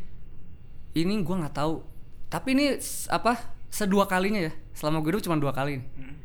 ini 0.94 1.14
gue 1.22 1.36
nggak 1.38 1.54
tahu 1.54 1.82
tapi 2.26 2.54
ini 2.54 2.74
apa 3.10 3.38
sedua 3.70 4.06
kalinya 4.06 4.42
ya 4.42 4.52
selama 4.74 5.02
gue 5.02 5.14
hidup 5.14 5.22
cuma 5.22 5.38
dua 5.38 5.54
kali 5.54 5.78
nih 5.78 5.86
Hmm. 5.94 6.16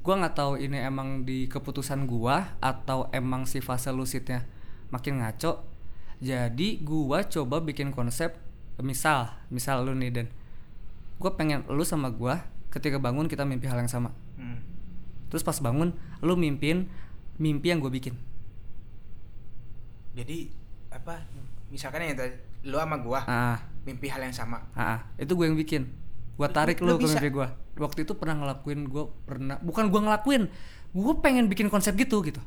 gue 0.00 0.14
nggak 0.16 0.34
tahu 0.34 0.52
ini 0.58 0.78
emang 0.80 1.22
di 1.22 1.44
keputusan 1.46 2.08
gua 2.08 2.56
atau 2.58 3.06
emang 3.12 3.44
si 3.44 3.60
fase 3.60 3.92
lucidnya 3.92 4.46
makin 4.90 5.20
ngaco 5.22 5.69
jadi 6.20 6.68
gua 6.80 7.24
coba 7.24 7.58
bikin 7.58 7.90
konsep 7.90 8.36
misal 8.78 9.28
misal 9.48 9.82
lu 9.82 9.92
nih 9.92 10.08
dan 10.10 10.26
gue 11.16 11.30
pengen 11.34 11.64
lu 11.66 11.80
sama 11.82 12.08
gua 12.08 12.40
ketika 12.68 12.96
bangun 12.96 13.24
kita 13.24 13.42
mimpi 13.42 13.64
hal 13.64 13.76
yang 13.76 13.88
sama 13.88 14.12
Hmm. 14.34 14.56
terus 15.28 15.40
pas 15.40 15.56
bangun 15.56 15.92
lu 16.20 16.32
mimpin 16.32 16.88
mimpi 17.36 17.68
yang 17.68 17.78
gue 17.78 17.88
bikin 17.90 18.16
Jadi 20.10 20.48
apa 20.90 21.22
misalkan 21.68 22.02
yang 22.02 22.16
tadi 22.16 22.34
lo 22.64 22.76
sama 22.76 22.96
gua 22.98 23.20
ah 23.24 23.58
mimpi 23.80 24.08
hal 24.08 24.20
yang 24.20 24.34
sama. 24.34 24.60
ah, 24.72 24.96
ah. 24.96 25.00
itu 25.16 25.32
gue 25.32 25.44
yang 25.44 25.56
bikin 25.56 25.82
gue 26.34 26.48
tarik 26.50 26.80
Lu 26.80 26.88
lu 26.88 26.92
ke 26.96 27.04
bisa? 27.04 27.16
mimpi 27.16 27.30
gue 27.30 27.46
waktu 27.78 28.04
itu 28.04 28.12
pernah 28.12 28.36
ngelakuin 28.36 28.80
gue 28.84 29.04
pernah 29.22 29.56
bukan 29.60 29.88
gue 29.88 30.00
ngelakuin 30.00 30.42
gue 30.90 31.14
pengen 31.20 31.46
bikin 31.46 31.68
konsep 31.68 31.94
gitu 31.94 32.20
gitu. 32.20 32.40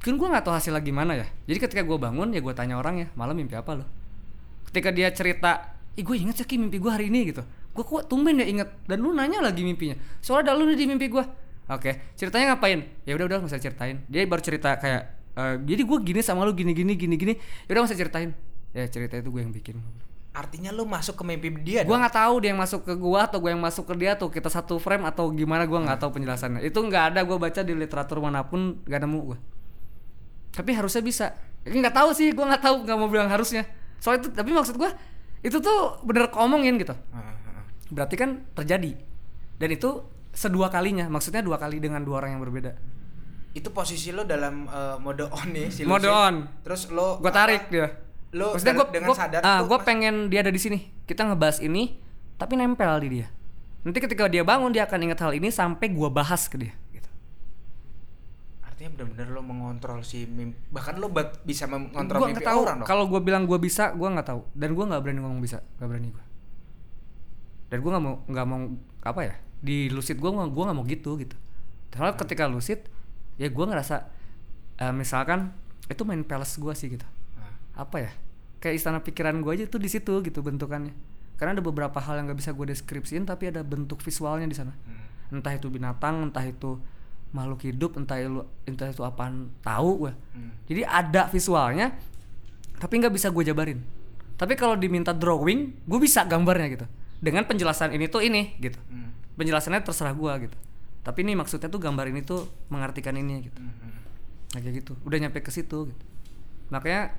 Kan 0.00 0.16
gue 0.16 0.28
nggak 0.32 0.44
tahu 0.48 0.54
hasilnya 0.56 0.80
gimana 0.80 1.12
ya. 1.12 1.28
Jadi 1.44 1.58
ketika 1.60 1.82
gue 1.84 1.98
bangun 2.00 2.32
ya 2.32 2.40
gue 2.40 2.54
tanya 2.56 2.80
orang 2.80 3.04
ya 3.04 3.06
malam 3.14 3.36
mimpi 3.36 3.52
apa 3.52 3.76
lo 3.76 3.84
ketika 4.70 4.94
dia 4.94 5.10
cerita 5.10 5.76
ih 5.98 6.06
gue 6.06 6.14
inget 6.14 6.38
sih 6.38 6.46
Ki, 6.46 6.56
mimpi 6.56 6.80
gue 6.80 6.88
hari 6.88 7.10
ini 7.10 7.34
gitu. 7.34 7.42
Gue 7.74 7.84
kok 7.84 8.06
tumben 8.06 8.38
ya 8.38 8.46
inget 8.46 8.70
dan 8.86 9.02
lu 9.02 9.12
nanya 9.12 9.44
lagi 9.44 9.66
mimpinya. 9.66 9.98
Soalnya 10.24 10.50
ada 10.50 10.58
lu 10.58 10.64
nih 10.72 10.78
di 10.78 10.86
mimpi 10.88 11.06
gue 11.12 11.24
oke 11.70 11.90
ceritanya 12.16 12.56
ngapain? 12.56 12.80
Ya 13.04 13.12
udah 13.18 13.26
udah 13.28 13.36
nggak 13.44 13.52
usah 13.52 13.60
ceritain. 13.60 14.00
Dia 14.08 14.24
baru 14.24 14.42
cerita 14.42 14.74
kayak 14.80 15.02
"Eh, 15.36 15.54
jadi 15.68 15.82
gue 15.84 15.98
gini 16.00 16.20
sama 16.24 16.48
lu 16.48 16.56
gini 16.56 16.72
gini 16.72 16.96
gini 16.96 17.14
gini. 17.20 17.34
Ya 17.68 17.76
udah 17.76 17.80
nggak 17.84 17.92
usah 17.92 18.00
ceritain. 18.00 18.30
Ya 18.72 18.86
cerita 18.88 19.20
itu 19.20 19.28
gue 19.28 19.42
yang 19.42 19.52
bikin. 19.52 19.82
Artinya 20.30 20.70
lo 20.70 20.86
masuk 20.86 21.18
ke 21.18 21.24
mimpi 21.26 21.50
dia 21.60 21.82
gue 21.82 21.92
nggak 21.92 22.14
tahu 22.14 22.40
dia 22.40 22.54
yang 22.54 22.62
masuk 22.62 22.86
ke 22.86 22.94
gua 22.94 23.26
atau 23.26 23.42
gue 23.42 23.50
yang 23.50 23.60
masuk 23.60 23.84
ke 23.90 23.94
dia 23.98 24.14
tuh 24.14 24.30
kita 24.30 24.46
satu 24.46 24.78
frame 24.78 25.02
atau 25.10 25.28
gimana 25.34 25.66
gua 25.66 25.82
nggak 25.82 25.98
tahu 25.98 26.16
penjelasannya. 26.16 26.62
Itu 26.62 26.78
nggak 26.86 27.12
ada 27.12 27.26
gue 27.26 27.36
baca 27.36 27.60
di 27.66 27.74
literatur 27.74 28.22
mana 28.22 28.46
pun 28.46 28.78
gak 28.86 29.02
nemu 29.02 29.20
gue 29.34 29.38
tapi 30.54 30.74
harusnya 30.74 31.02
bisa. 31.02 31.26
Ini 31.66 31.76
nggak 31.80 31.96
tahu 31.96 32.10
sih 32.16 32.32
gue 32.32 32.44
nggak 32.44 32.62
tahu 32.62 32.76
nggak 32.86 32.96
mau 32.96 33.08
bilang 33.10 33.30
harusnya. 33.30 33.66
Soal 34.00 34.20
itu 34.22 34.32
tapi 34.32 34.50
maksud 34.50 34.76
gue 34.76 34.90
itu 35.40 35.56
tuh 35.60 36.00
bener 36.04 36.28
komongin 36.28 36.76
gitu. 36.80 36.94
Berarti 37.90 38.14
kan 38.16 38.46
terjadi. 38.54 38.96
Dan 39.60 39.68
itu 39.76 40.04
sedua 40.30 40.70
kalinya 40.70 41.10
maksudnya 41.10 41.42
dua 41.42 41.58
kali 41.58 41.82
dengan 41.82 42.00
dua 42.00 42.24
orang 42.24 42.38
yang 42.38 42.42
berbeda. 42.42 42.72
Itu 43.50 43.74
posisi 43.74 44.14
lo 44.14 44.22
dalam 44.22 44.70
eh, 44.70 44.96
mode 45.02 45.26
on 45.26 45.48
nih 45.50 45.68
si 45.68 45.82
Mode 45.84 46.08
on. 46.08 46.48
Terus 46.62 46.88
lo 46.92 47.18
gue 47.18 47.28
apa, 47.28 47.38
tarik 47.44 47.68
dia. 47.68 47.88
Lo 48.32 48.54
maksudnya 48.54 48.74
gue 48.78 48.86
dengan 48.94 49.08
sadar 49.12 49.40
ah, 49.42 49.60
gue 49.66 49.78
pengen 49.82 50.30
dia 50.32 50.40
ada 50.46 50.52
di 50.54 50.60
sini. 50.60 50.78
Kita 51.04 51.26
ngebahas 51.26 51.60
ini 51.60 51.98
tapi 52.40 52.56
nempel 52.56 53.04
di 53.04 53.20
dia. 53.20 53.28
Nanti 53.80 53.96
ketika 53.96 54.28
dia 54.28 54.44
bangun 54.44 54.72
dia 54.72 54.84
akan 54.84 55.08
ingat 55.08 55.24
hal 55.24 55.32
ini 55.32 55.48
sampai 55.48 55.88
gua 55.88 56.12
bahas 56.12 56.44
ke 56.52 56.56
dia. 56.60 56.72
Artinya 58.80 58.96
benar-benar 58.96 59.28
lo 59.36 59.44
mengontrol 59.44 60.00
si 60.00 60.24
mimpi. 60.24 60.56
Bahkan 60.72 61.04
lo 61.04 61.12
bat- 61.12 61.44
bisa 61.44 61.68
mengontrol 61.68 62.16
Gua 62.16 62.28
mimpi 62.32 62.40
tahu. 62.40 62.64
orang 62.64 62.80
kalau 62.88 63.12
gua 63.12 63.20
bilang 63.20 63.44
gua 63.44 63.60
bisa 63.60 63.92
gua 63.92 64.08
nggak 64.08 64.24
tahu. 64.24 64.40
Dan 64.56 64.72
gua 64.72 64.88
nggak 64.88 65.04
berani 65.04 65.20
ngomong 65.20 65.44
bisa 65.44 65.60
nggak 65.76 65.84
berani 65.84 66.08
gua. 66.08 66.24
Dan 67.68 67.78
gua 67.84 67.90
nggak 67.92 68.04
mau 68.08 68.14
nggak 68.24 68.46
mau 68.48 68.60
apa 69.04 69.20
ya 69.20 69.34
di 69.60 69.92
lucid 69.92 70.16
gua 70.16 70.32
nggak- 70.32 70.52
gua 70.56 70.64
nggak 70.72 70.78
mau 70.80 70.86
gitu 70.88 71.20
gitu. 71.20 71.36
Soalnya 71.92 72.16
ketika 72.16 72.48
lucid 72.48 72.88
ya 73.36 73.52
gua 73.52 73.68
ngerasa 73.68 73.96
eh, 74.80 74.94
misalkan 74.96 75.52
itu 75.84 76.00
main 76.08 76.24
palace 76.24 76.56
gua 76.56 76.72
sih 76.72 76.88
gitu. 76.88 77.04
Nah, 77.36 77.52
apa 77.76 77.96
ya 78.00 78.10
kayak 78.64 78.80
istana 78.80 79.04
pikiran 79.04 79.44
gua 79.44 79.60
aja 79.60 79.68
tuh 79.68 79.76
di 79.76 79.92
situ 79.92 80.24
gitu 80.24 80.40
bentukannya. 80.40 80.96
Karena 81.36 81.52
ada 81.52 81.60
beberapa 81.60 82.00
hal 82.00 82.16
yang 82.16 82.32
nggak 82.32 82.40
bisa 82.40 82.52
gue 82.52 82.64
deskripsiin 82.68 83.24
tapi 83.24 83.48
ada 83.48 83.60
bentuk 83.60 84.00
visualnya 84.00 84.48
di 84.48 84.56
sana. 84.56 84.72
Hmm. 84.72 85.08
entah 85.30 85.52
itu 85.52 85.68
binatang 85.68 86.26
entah 86.26 86.42
itu 86.42 86.80
makhluk 87.30 87.62
hidup 87.62 87.94
entah 87.94 88.18
itu 88.18 88.42
entah 88.66 88.90
itu 88.90 89.02
apaan 89.06 89.54
tahu 89.62 90.06
gue 90.06 90.12
Hmm. 90.34 90.50
jadi 90.66 90.82
ada 90.86 91.30
visualnya 91.30 91.94
tapi 92.80 92.96
nggak 92.96 93.12
bisa 93.12 93.28
gue 93.28 93.44
jabarin. 93.44 93.78
Tapi 94.40 94.56
kalau 94.56 94.72
diminta 94.72 95.12
drawing 95.12 95.84
gue 95.84 96.00
bisa 96.00 96.24
gambarnya 96.24 96.68
gitu. 96.72 96.86
Dengan 97.20 97.44
penjelasan 97.44 97.92
ini 97.92 98.08
tuh 98.08 98.24
ini 98.24 98.56
gitu. 98.58 98.80
Hmm. 98.88 99.12
penjelasannya 99.36 99.80
terserah 99.84 100.12
gue 100.16 100.48
gitu. 100.48 100.56
Tapi 101.00 101.24
ini 101.24 101.32
maksudnya 101.32 101.68
tuh 101.72 101.80
gambar 101.80 102.12
ini 102.12 102.20
tuh 102.24 102.48
mengartikan 102.72 103.16
ini 103.16 103.48
gitu. 103.48 103.60
Hmm, 103.60 103.72
hmm. 103.72 104.00
nah, 104.56 104.60
kayak 104.60 104.74
gitu. 104.84 104.92
Udah 105.04 105.16
nyampe 105.20 105.40
ke 105.44 105.52
situ 105.52 105.92
gitu. 105.92 106.04
Makanya 106.72 107.16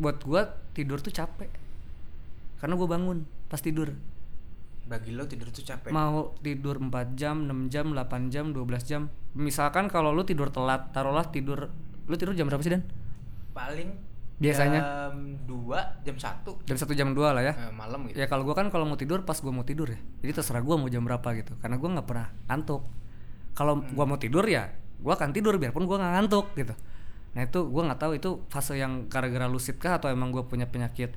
buat 0.00 0.20
gue 0.20 0.42
tidur 0.76 1.00
tuh 1.00 1.12
capek. 1.12 1.48
Karena 2.60 2.74
gue 2.76 2.88
bangun 2.88 3.24
pas 3.52 3.60
tidur 3.60 3.92
Bagi 4.82 5.14
lo 5.14 5.24
tidur 5.24 5.48
tuh 5.48 5.62
capek. 5.62 5.88
mau 5.94 6.34
tidur 6.42 6.76
4 6.76 7.14
jam 7.16 7.46
6 7.46 7.72
jam 7.72 7.86
8 7.94 8.32
jam 8.34 8.50
12 8.50 8.82
jam. 8.84 9.02
Misalkan 9.32 9.86
kalau 9.88 10.10
lu 10.12 10.26
tidur 10.26 10.50
telat 10.52 10.90
taruhlah 10.92 11.30
tidur 11.30 11.70
lu 12.10 12.14
tidur 12.18 12.34
jam 12.34 12.50
berapa 12.50 12.60
sih 12.60 12.72
dan? 12.74 12.82
Paling 13.54 14.12
Biasanya? 14.42 14.80
jam 14.82 15.14
2, 15.46 16.02
jam 16.02 16.16
1 16.18 16.66
jam 16.66 16.76
satu 16.76 16.92
jam 16.98 17.14
dua 17.14 17.30
lah 17.30 17.46
ya. 17.46 17.54
Eh, 17.54 17.70
malam 17.70 18.10
gitu. 18.10 18.18
ya 18.18 18.26
kalau 18.26 18.42
gua 18.42 18.58
kan 18.58 18.66
kalau 18.74 18.82
mau 18.82 18.98
tidur 18.98 19.22
pas 19.22 19.38
gua 19.38 19.54
mau 19.54 19.62
tidur 19.62 19.86
ya. 19.86 20.00
Jadi 20.18 20.32
terserah 20.34 20.60
gua 20.66 20.74
mau 20.74 20.90
jam 20.90 21.06
berapa 21.06 21.28
gitu 21.38 21.54
karena 21.62 21.78
gua 21.78 21.88
nggak 21.98 22.06
pernah 22.10 22.28
ngantuk. 22.50 22.82
Kalau 23.54 23.86
gua 23.94 24.04
mau 24.04 24.18
tidur 24.18 24.42
ya 24.50 24.66
gua 24.98 25.14
akan 25.14 25.30
tidur 25.30 25.62
biarpun 25.62 25.86
gua 25.86 26.02
nggak 26.02 26.12
ngantuk 26.18 26.46
gitu. 26.58 26.74
Nah 27.38 27.42
itu 27.46 27.60
gua 27.70 27.82
nggak 27.86 28.00
tahu 28.02 28.12
itu 28.18 28.30
fase 28.50 28.74
yang 28.76 29.06
gara-gara 29.06 29.46
lucid 29.46 29.78
kah 29.78 30.02
atau 30.02 30.10
emang 30.10 30.34
gua 30.34 30.44
punya 30.50 30.66
penyakit 30.66 31.14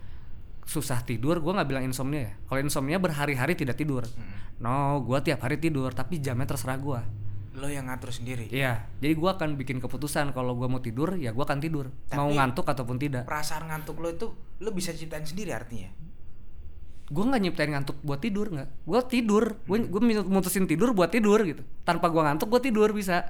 susah 0.65 0.99
tidur 1.01 1.38
gua 1.39 1.62
nggak 1.62 1.69
bilang 1.69 1.86
insomnia 1.86 2.21
ya 2.25 2.34
kalau 2.45 2.60
insomnia 2.60 2.97
berhari-hari 2.97 3.54
tidak 3.54 3.78
tidur 3.78 4.01
Hmm. 4.04 4.34
no 4.60 4.99
gua 4.99 5.21
tiap 5.21 5.39
hari 5.39 5.56
tidur 5.56 5.93
tapi 5.93 6.17
jamnya 6.17 6.45
terserah 6.45 6.75
gua 6.75 7.01
Lo 7.56 7.71
yang 7.71 7.88
ngatur 7.88 8.12
sendiri. 8.12 8.51
Iya, 8.51 8.84
jadi 8.99 9.15
gua 9.15 9.39
akan 9.39 9.56
bikin 9.56 9.80
keputusan 9.80 10.36
kalau 10.36 10.60
gua 10.60 10.67
mau 10.67 10.84
tidur 10.84 11.15
ya 11.15 11.32
gua 11.32 11.47
akan 11.47 11.63
tidur, 11.63 11.88
mau 12.12 12.28
Tapi- 12.28 12.36
ngantuk 12.36 12.67
ataupun 12.67 12.99
tidak. 12.99 13.23
Perasaan 13.23 13.71
ngantuk 13.71 13.95
lo 13.95 14.12
itu 14.12 14.28
lo 14.60 14.75
bisa 14.75 14.91
ciptain 14.91 15.23
sendiri 15.23 15.56
artinya. 15.56 15.88
Gua 17.08 17.32
nggak 17.32 17.39
nyiptain 17.39 17.71
ngantuk 17.71 17.95
buat 18.04 18.19
tidur 18.19 18.51
nggak, 18.51 18.67
gua 18.84 18.99
tidur, 19.08 19.56
gua 19.63 19.78
gua 19.88 20.01
mutusin 20.28 20.67
tidur 20.67 20.91
buat 20.91 21.08
tidur 21.08 21.39
gitu. 21.47 21.63
Tanpa 21.88 22.12
gua 22.12 22.28
ngantuk 22.28 22.51
gua 22.51 22.60
tidur 22.60 22.91
bisa, 22.91 23.23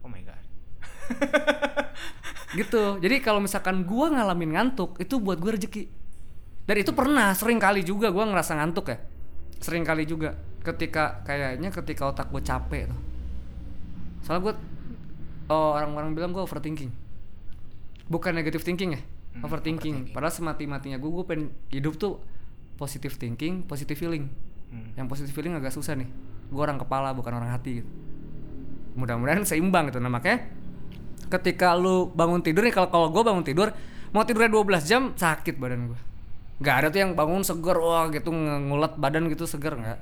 Oh 0.00 0.08
my 0.08 0.24
god. 0.24 0.40
gitu. 2.56 2.96
Jadi 2.96 3.16
kalau 3.20 3.44
misalkan 3.44 3.84
gua 3.84 4.08
ngalamin 4.10 4.56
ngantuk 4.56 4.96
itu 4.96 5.20
buat 5.20 5.36
gua 5.36 5.60
rezeki. 5.60 5.92
Dan 6.66 6.76
itu 6.82 6.90
pernah 6.90 7.30
sering 7.32 7.62
kali 7.62 7.86
juga 7.86 8.10
gua 8.10 8.26
ngerasa 8.26 8.58
ngantuk 8.58 8.90
ya, 8.90 8.98
sering 9.62 9.86
kali 9.86 10.02
juga. 10.02 10.34
Ketika 10.66 11.22
kayaknya 11.22 11.70
ketika 11.70 12.10
otak 12.10 12.26
gua 12.34 12.42
capek 12.42 12.90
tuh. 12.90 13.00
Soalnya 14.26 14.42
gua 14.50 14.54
oh, 15.54 15.70
orang-orang 15.78 16.10
bilang 16.18 16.30
gua 16.34 16.42
overthinking, 16.42 16.90
bukan 18.10 18.34
negative 18.34 18.66
thinking 18.66 18.98
ya. 18.98 19.02
overthinking. 19.44 20.16
Padahal 20.16 20.32
semati-matinya 20.32 20.96
gue, 20.96 21.10
gue 21.12 21.24
pengen 21.28 21.52
hidup 21.68 22.00
tuh 22.00 22.16
positive 22.80 23.16
thinking, 23.20 23.64
positive 23.68 23.98
feeling. 23.98 24.32
Hmm. 24.72 24.96
Yang 24.96 25.06
positive 25.12 25.34
feeling 25.36 25.54
agak 25.56 25.76
susah 25.76 25.92
nih. 25.92 26.08
Gue 26.48 26.62
orang 26.62 26.80
kepala 26.80 27.12
bukan 27.12 27.36
orang 27.36 27.52
hati 27.52 27.84
gitu. 27.84 27.90
Mudah-mudahan 28.96 29.44
seimbang 29.44 29.92
gitu. 29.92 30.00
Nah 30.00 30.08
makanya 30.08 30.48
ketika 31.26 31.74
lu 31.76 32.08
bangun 32.14 32.40
tidur 32.40 32.64
nih 32.64 32.72
kalau 32.72 32.88
kalau 32.88 33.08
gue 33.10 33.22
bangun 33.26 33.44
tidur 33.44 33.68
mau 34.14 34.22
tidurnya 34.22 34.48
12 34.48 34.88
jam 34.88 35.02
sakit 35.12 35.60
badan 35.60 35.92
gue. 35.92 36.00
Gak 36.56 36.76
ada 36.82 36.88
tuh 36.88 37.00
yang 37.04 37.12
bangun 37.12 37.44
seger 37.44 37.76
wah 37.76 38.08
gitu 38.08 38.32
ngulet 38.32 38.96
badan 38.96 39.28
gitu 39.28 39.44
seger 39.44 39.76
nggak. 39.76 39.98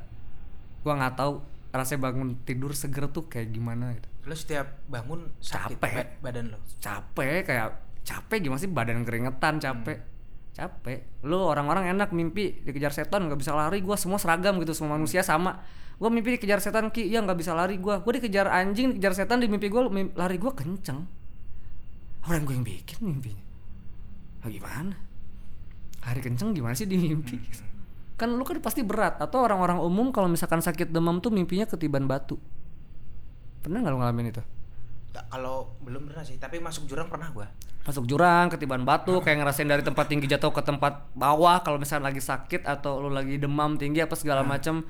Gua 0.87 0.95
nggak 0.95 1.15
tahu 1.19 1.43
rasanya 1.75 2.01
bangun 2.11 2.39
tidur 2.47 2.71
seger 2.71 3.11
tuh 3.11 3.27
kayak 3.27 3.51
gimana 3.51 3.99
gitu. 3.99 4.07
Lo 4.25 4.35
setiap 4.39 4.79
bangun 4.87 5.35
sakit 5.43 5.83
Capek. 5.83 5.95
ba- 6.23 6.31
badan 6.31 6.55
lo. 6.55 6.59
capek 6.79 7.43
kayak 7.43 7.69
capek 8.05 8.39
gimana 8.47 8.61
sih 8.61 8.71
badan 8.71 9.03
keringetan 9.03 9.59
capek 9.59 9.99
capek 10.55 11.27
lu 11.27 11.41
orang-orang 11.41 11.91
enak 11.91 12.15
mimpi 12.15 12.63
dikejar 12.63 12.95
setan 12.95 13.27
nggak 13.27 13.41
bisa 13.41 13.57
lari 13.57 13.83
gua 13.83 13.99
semua 13.99 14.21
seragam 14.23 14.55
gitu 14.63 14.71
semua 14.77 14.95
manusia 14.95 15.25
sama 15.27 15.65
gua 15.99 16.13
mimpi 16.13 16.39
dikejar 16.39 16.63
setan 16.63 16.95
ki 16.95 17.11
ya 17.11 17.25
nggak 17.25 17.35
bisa 17.35 17.57
lari 17.57 17.81
gua 17.81 18.05
gua 18.05 18.13
dikejar 18.15 18.47
anjing 18.47 18.95
dikejar 18.95 19.25
setan 19.25 19.43
di 19.43 19.51
mimpi 19.51 19.67
gua 19.67 19.89
lari 19.91 20.37
gua 20.39 20.55
kenceng 20.55 21.11
orang 22.29 22.45
gue 22.49 22.55
yang 22.57 22.65
bikin 22.65 22.99
mimpinya 23.05 23.45
nah, 24.45 24.97
lari 26.05 26.21
kenceng 26.21 26.53
gimana 26.53 26.77
sih 26.77 26.85
di 26.85 27.01
mimpi? 27.01 27.41
Kan 28.15 28.37
lu 28.37 28.45
kan 28.47 28.61
pasti 28.61 28.85
berat. 28.85 29.19
Atau 29.19 29.43
orang-orang 29.43 29.81
umum 29.81 30.13
kalau 30.15 30.31
misalkan 30.31 30.61
sakit 30.61 30.93
demam 30.93 31.19
tuh 31.19 31.33
mimpinya 31.33 31.67
ketiban 31.67 32.05
batu. 32.07 32.39
Pernah 33.65 33.81
nggak 33.81 33.93
lu 33.93 33.99
ngalamin 34.05 34.27
itu? 34.31 34.43
Kalau 35.15 35.79
belum 35.83 36.11
pernah 36.11 36.27
sih, 36.27 36.37
tapi 36.39 36.59
masuk 36.59 36.91
jurang 36.91 37.07
pernah 37.09 37.31
gua. 37.31 37.49
masuk 37.85 38.09
jurang 38.09 38.49
ketiban 38.49 38.81
batu 38.81 39.21
kayak 39.21 39.45
ngerasain 39.45 39.69
dari 39.69 39.85
tempat 39.85 40.09
tinggi 40.09 40.25
jatuh 40.25 40.49
ke 40.57 40.65
tempat 40.65 41.13
bawah. 41.13 41.61
Kalau 41.61 41.77
misalnya 41.77 42.09
lagi 42.09 42.25
sakit 42.25 42.65
atau 42.65 42.97
lu 43.05 43.13
lagi 43.13 43.37
demam 43.37 43.77
tinggi 43.77 44.01
apa 44.01 44.17
segala 44.17 44.41
macam 44.41 44.89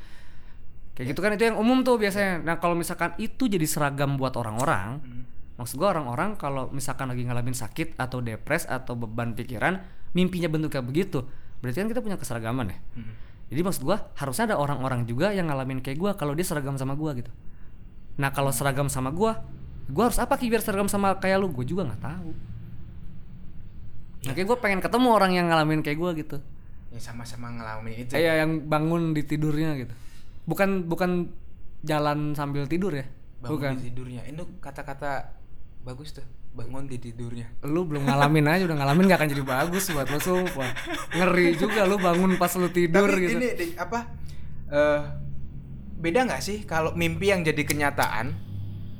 kayak 0.95 1.11
gitu 1.11 1.19
kan 1.19 1.35
itu 1.35 1.51
yang 1.51 1.59
umum 1.59 1.83
tuh 1.83 1.99
biasanya. 1.99 2.47
Nah 2.47 2.63
kalau 2.63 2.79
misalkan 2.79 3.19
itu 3.19 3.51
jadi 3.51 3.67
seragam 3.67 4.15
buat 4.15 4.39
orang-orang 4.39 5.03
maksud 5.59 5.75
gua 5.79 5.91
orang-orang 5.95 6.39
kalau 6.39 6.71
misalkan 6.71 7.11
lagi 7.11 7.27
ngalamin 7.27 7.55
sakit 7.55 7.99
atau 7.99 8.23
depres 8.23 8.63
atau 8.67 8.95
beban 8.95 9.35
pikiran 9.35 9.83
mimpinya 10.15 10.49
bentuknya 10.49 10.83
begitu 10.83 11.27
berarti 11.61 11.85
kan 11.85 11.89
kita 11.91 12.01
punya 12.01 12.17
keseragaman 12.17 12.73
ya 12.73 12.79
jadi 13.53 13.61
maksud 13.61 13.83
gua 13.85 14.09
harusnya 14.17 14.55
ada 14.55 14.57
orang-orang 14.57 15.05
juga 15.05 15.31
yang 15.35 15.51
ngalamin 15.51 15.85
kayak 15.85 15.99
gua 16.01 16.11
kalau 16.17 16.33
dia 16.33 16.47
seragam 16.47 16.79
sama 16.81 16.97
gua 16.97 17.13
gitu 17.19 17.31
nah 18.17 18.31
kalau 18.31 18.55
seragam 18.55 18.89
sama 18.89 19.11
gua 19.11 19.43
gua 19.91 20.09
harus 20.09 20.17
apa 20.23 20.39
ki 20.39 20.49
biar 20.49 20.63
seragam 20.65 20.89
sama 20.89 21.19
kayak 21.19 21.43
lu 21.43 21.51
gua 21.53 21.67
juga 21.67 21.83
nggak 21.91 22.01
tahu 22.01 22.33
Makanya 24.25 24.47
gue 24.49 24.59
pengen 24.59 24.81
ketemu 24.81 25.09
orang 25.13 25.33
yang 25.37 25.47
ngalamin 25.53 25.81
kayak 25.85 25.99
gue 26.01 26.11
gitu. 26.25 26.37
Ya 26.93 27.01
sama-sama 27.01 27.53
ngalamin 27.53 28.09
itu. 28.09 28.13
Iya 28.17 28.45
yang 28.45 28.65
bangun 28.67 29.13
di 29.13 29.23
tidurnya 29.25 29.77
gitu. 29.77 29.95
Bukan 30.49 30.89
bukan 30.89 31.29
jalan 31.85 32.33
sambil 32.33 32.65
tidur 32.65 32.93
ya. 32.97 33.05
Bangun 33.45 33.53
bukan. 33.53 33.73
di 33.77 33.93
tidurnya. 33.93 34.23
Itu 34.25 34.49
kata-kata 34.65 35.44
bagus 35.85 36.17
tuh. 36.17 36.25
Bangun 36.57 36.89
di 36.89 36.97
tidurnya. 36.97 37.53
Lu 37.69 37.85
belum 37.85 38.09
ngalamin 38.09 38.47
aja 38.49 38.63
udah 38.65 38.79
ngalamin 38.81 39.05
gak 39.07 39.19
akan 39.21 39.31
jadi 39.31 39.45
bagus 39.45 39.85
buat 39.93 40.09
lu 40.09 40.19
sumpah. 40.19 40.71
Ngeri 41.13 41.61
juga 41.61 41.85
lu 41.85 42.01
bangun 42.01 42.41
pas 42.41 42.51
lu 42.57 42.73
tidur 42.73 43.07
Tapi 43.07 43.21
gitu. 43.29 43.37
ini 43.37 43.49
Dik, 43.53 43.73
apa? 43.77 44.01
eh 44.65 45.03
beda 46.01 46.25
nggak 46.25 46.41
sih 46.41 46.65
kalau 46.65 46.97
mimpi 46.97 47.33
yang 47.33 47.45
jadi 47.45 47.63
kenyataan 47.65 48.33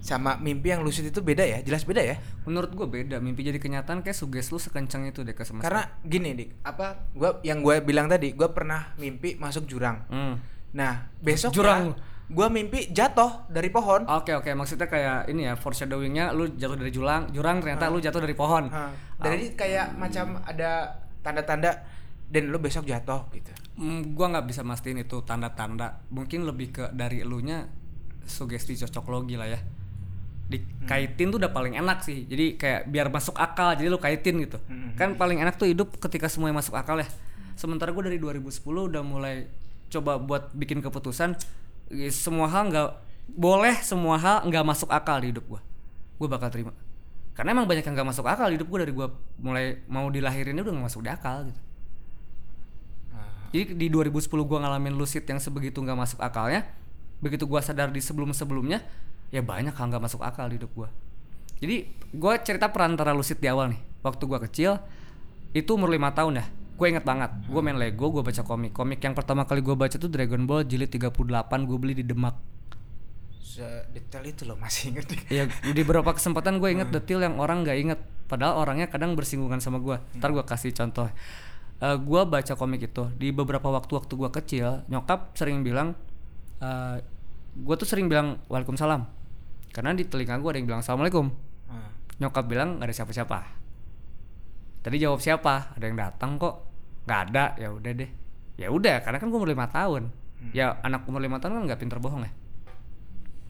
sama 0.05 0.37
mimpi 0.37 0.69
yang 0.69 0.85
lucid 0.85 1.09
itu 1.09 1.25
beda 1.25 1.41
ya? 1.49 1.65
Jelas 1.65 1.89
beda 1.89 2.05
ya? 2.05 2.21
Menurut 2.45 2.77
gue 2.77 2.85
beda. 2.85 3.17
Mimpi 3.25 3.41
jadi 3.49 3.57
kenyataan 3.57 4.05
kayak 4.05 4.13
suges 4.13 4.53
lu 4.53 4.61
sekencang 4.61 5.09
itu 5.09 5.25
deh 5.25 5.33
ke 5.33 5.49
semesta. 5.49 5.65
Karena 5.65 5.89
gini 6.05 6.37
dik, 6.37 6.61
apa? 6.61 7.09
Gua 7.17 7.41
yang 7.41 7.65
gue 7.65 7.81
bilang 7.81 8.13
tadi, 8.13 8.37
gua 8.37 8.53
pernah 8.53 8.93
mimpi 9.01 9.41
masuk 9.41 9.65
jurang. 9.65 10.05
Hmm. 10.13 10.37
Nah 10.77 11.09
besok 11.25 11.55
Jurang. 11.57 11.97
Gue 12.25 12.47
mimpi 12.49 12.89
jatuh 12.89 13.45
dari 13.53 13.69
pohon. 13.69 14.09
Oke 14.09 14.33
oke 14.33 14.49
maksudnya 14.57 14.89
kayak 14.89 15.29
ini 15.29 15.45
ya 15.45 15.55
foreshadowingnya 15.61 16.33
lu 16.33 16.49
jatuh 16.57 16.81
dari 16.81 16.89
jurang 16.89 17.29
jurang 17.29 17.61
ternyata 17.61 17.93
lu 17.93 18.01
jatuh 18.01 18.25
dari 18.25 18.33
pohon. 18.33 18.73
Hah. 18.73 18.93
Jadi 19.21 19.53
kayak 19.53 19.93
macam 20.01 20.41
ada 20.41 21.05
tanda-tanda 21.21 21.85
dan 22.33 22.49
lu 22.49 22.57
besok 22.57 22.89
jatuh 22.89 23.29
gitu. 23.37 23.53
Hmm, 23.77 24.17
gua 24.17 24.33
nggak 24.33 24.47
bisa 24.49 24.65
mastiin 24.65 25.05
itu 25.05 25.21
tanda-tanda. 25.21 26.01
Mungkin 26.09 26.49
lebih 26.49 26.73
ke 26.73 26.85
dari 26.97 27.21
elunya 27.21 27.69
sugesti 28.25 28.73
cocok 28.81 29.05
logi 29.13 29.37
lah 29.37 29.53
ya. 29.53 29.61
Dikaitin 30.49 31.29
tuh 31.29 31.37
udah 31.41 31.53
paling 31.53 31.77
enak 31.77 32.01
sih. 32.01 32.25
Jadi 32.25 32.57
kayak 32.57 32.89
biar 32.89 33.13
masuk 33.13 33.37
akal. 33.37 33.77
Jadi 33.77 33.89
lu 33.93 34.01
kaitin 34.01 34.41
gitu. 34.41 34.57
Kan 34.97 35.21
paling 35.21 35.45
enak 35.45 35.61
tuh 35.61 35.69
hidup 35.69 36.01
ketika 36.01 36.33
semuanya 36.33 36.65
masuk 36.65 36.73
akal 36.73 36.97
ya. 36.97 37.09
Sementara 37.55 37.93
gue 37.93 38.03
dari 38.03 38.19
2010 38.19 38.65
udah 38.65 39.03
mulai 39.05 39.47
coba 39.93 40.19
buat 40.19 40.51
bikin 40.57 40.83
keputusan 40.83 41.39
semua 42.11 42.49
hal 42.49 42.71
nggak 42.71 42.89
boleh 43.25 43.77
semua 43.81 44.17
hal 44.21 44.37
nggak 44.49 44.65
masuk 44.65 44.89
akal 44.93 45.21
di 45.21 45.33
hidup 45.33 45.45
gua. 45.49 45.61
Gue 46.21 46.29
bakal 46.29 46.49
terima. 46.53 46.73
Karena 47.35 47.51
emang 47.57 47.67
banyak 47.67 47.83
yang 47.83 47.95
nggak 47.99 48.09
masuk 48.15 48.25
akal 48.29 48.47
di 48.49 48.57
hidup 48.61 48.69
gue 48.71 48.79
dari 48.87 48.93
gua 48.95 49.11
mulai 49.43 49.83
mau 49.91 50.07
dilahirin 50.09 50.55
udah 50.61 50.73
nggak 50.73 50.87
masuk 50.87 51.03
di 51.03 51.11
akal 51.11 51.51
gitu. 51.51 51.61
Jadi 53.55 53.79
di 53.79 53.87
2010 53.87 54.35
gua 54.51 54.59
ngalamin 54.67 54.99
lucid 54.99 55.23
yang 55.31 55.39
sebegitu 55.39 55.79
nggak 55.79 55.95
masuk 55.95 56.19
akalnya. 56.19 56.67
Begitu 57.23 57.47
gua 57.47 57.63
sadar 57.63 57.95
di 57.95 58.03
sebelum-sebelumnya, 58.03 58.83
ya 59.31 59.47
banyak 59.47 59.71
hal 59.71 59.87
nggak 59.95 60.03
masuk 60.11 60.27
akal 60.27 60.51
di 60.51 60.59
hidup 60.59 60.75
gua. 60.75 60.91
Jadi 61.63 61.87
gua 62.11 62.35
cerita 62.43 62.67
perantara 62.75 63.15
lucid 63.15 63.39
di 63.39 63.47
awal 63.47 63.71
nih. 63.71 63.81
Waktu 64.03 64.23
gua 64.27 64.43
kecil, 64.43 64.83
itu 65.55 65.71
umur 65.71 65.87
lima 65.87 66.11
tahun 66.11 66.43
ya. 66.43 66.47
Gue 66.75 66.91
inget 66.91 67.07
banget, 67.07 67.31
gue 67.47 67.61
main 67.63 67.79
Lego, 67.79 68.11
gue 68.11 68.23
baca 68.27 68.43
komik. 68.43 68.75
Komik 68.75 68.99
yang 68.99 69.15
pertama 69.15 69.47
kali 69.47 69.63
gue 69.63 69.79
baca 69.79 69.95
tuh 69.95 70.11
Dragon 70.11 70.43
Ball 70.43 70.67
jilid 70.67 70.91
38, 70.91 71.15
gue 71.71 71.79
beli 71.79 71.95
di 72.03 72.05
Demak. 72.05 72.35
Sedetail 73.39 74.25
itu 74.27 74.43
loh 74.43 74.59
masih 74.59 74.91
inget. 74.91 75.07
Iya, 75.35 75.47
di 75.47 75.83
beberapa 75.87 76.11
kesempatan 76.11 76.59
gue 76.59 76.75
inget 76.75 76.91
detail 76.91 77.23
yang 77.23 77.39
orang 77.39 77.63
nggak 77.63 77.79
inget. 77.79 78.01
Padahal 78.27 78.59
orangnya 78.59 78.91
kadang 78.91 79.15
bersinggungan 79.15 79.63
sama 79.63 79.79
gue. 79.79 79.95
Ntar 80.19 80.35
gue 80.35 80.43
kasih 80.43 80.75
contoh. 80.75 81.07
Eh 81.79 81.97
gue 82.03 82.21
baca 82.27 82.53
komik 82.59 82.91
itu 82.91 83.07
di 83.15 83.31
beberapa 83.31 83.71
waktu-waktu 83.71 84.11
gue 84.11 84.31
kecil, 84.35 84.83
nyokap 84.91 85.39
sering 85.39 85.63
bilang, 85.63 85.95
eh 86.59 86.99
gue 87.55 87.75
tuh 87.79 87.87
sering 87.87 88.11
bilang 88.11 88.43
waalaikumsalam. 88.51 89.07
Karena 89.71 89.95
di 89.95 90.03
telinga 90.11 90.43
gue 90.43 90.51
ada 90.51 90.59
yang 90.59 90.67
bilang 90.67 90.83
assalamualaikum. 90.83 91.31
Hmm. 91.71 91.91
Nyokap 92.19 92.45
bilang 92.51 92.83
nggak 92.83 92.91
ada 92.91 92.95
siapa-siapa. 92.99 93.64
Tadi 94.85 94.97
jawab 95.01 95.25
siapa? 95.25 95.73
Ada 95.75 95.85
yang 95.89 95.97
datang 95.97 96.37
kok. 96.37 96.69
Nggak 97.09 97.21
ada. 97.33 97.45
Ya 97.57 97.73
udah 97.73 97.93
deh. 97.97 98.11
Ya 98.61 98.69
udah, 98.71 99.01
karena 99.03 99.19
kan 99.19 99.33
gue 99.33 99.39
umur 99.41 99.51
lima 99.51 99.67
tahun. 99.67 100.13
Ya 100.53 100.77
anak 100.85 101.09
umur 101.09 101.25
lima 101.25 101.41
tahun 101.41 101.59
kan 101.59 101.63
nggak 101.73 101.81
pinter 101.81 101.99
bohong 101.99 102.29
ya. 102.29 102.33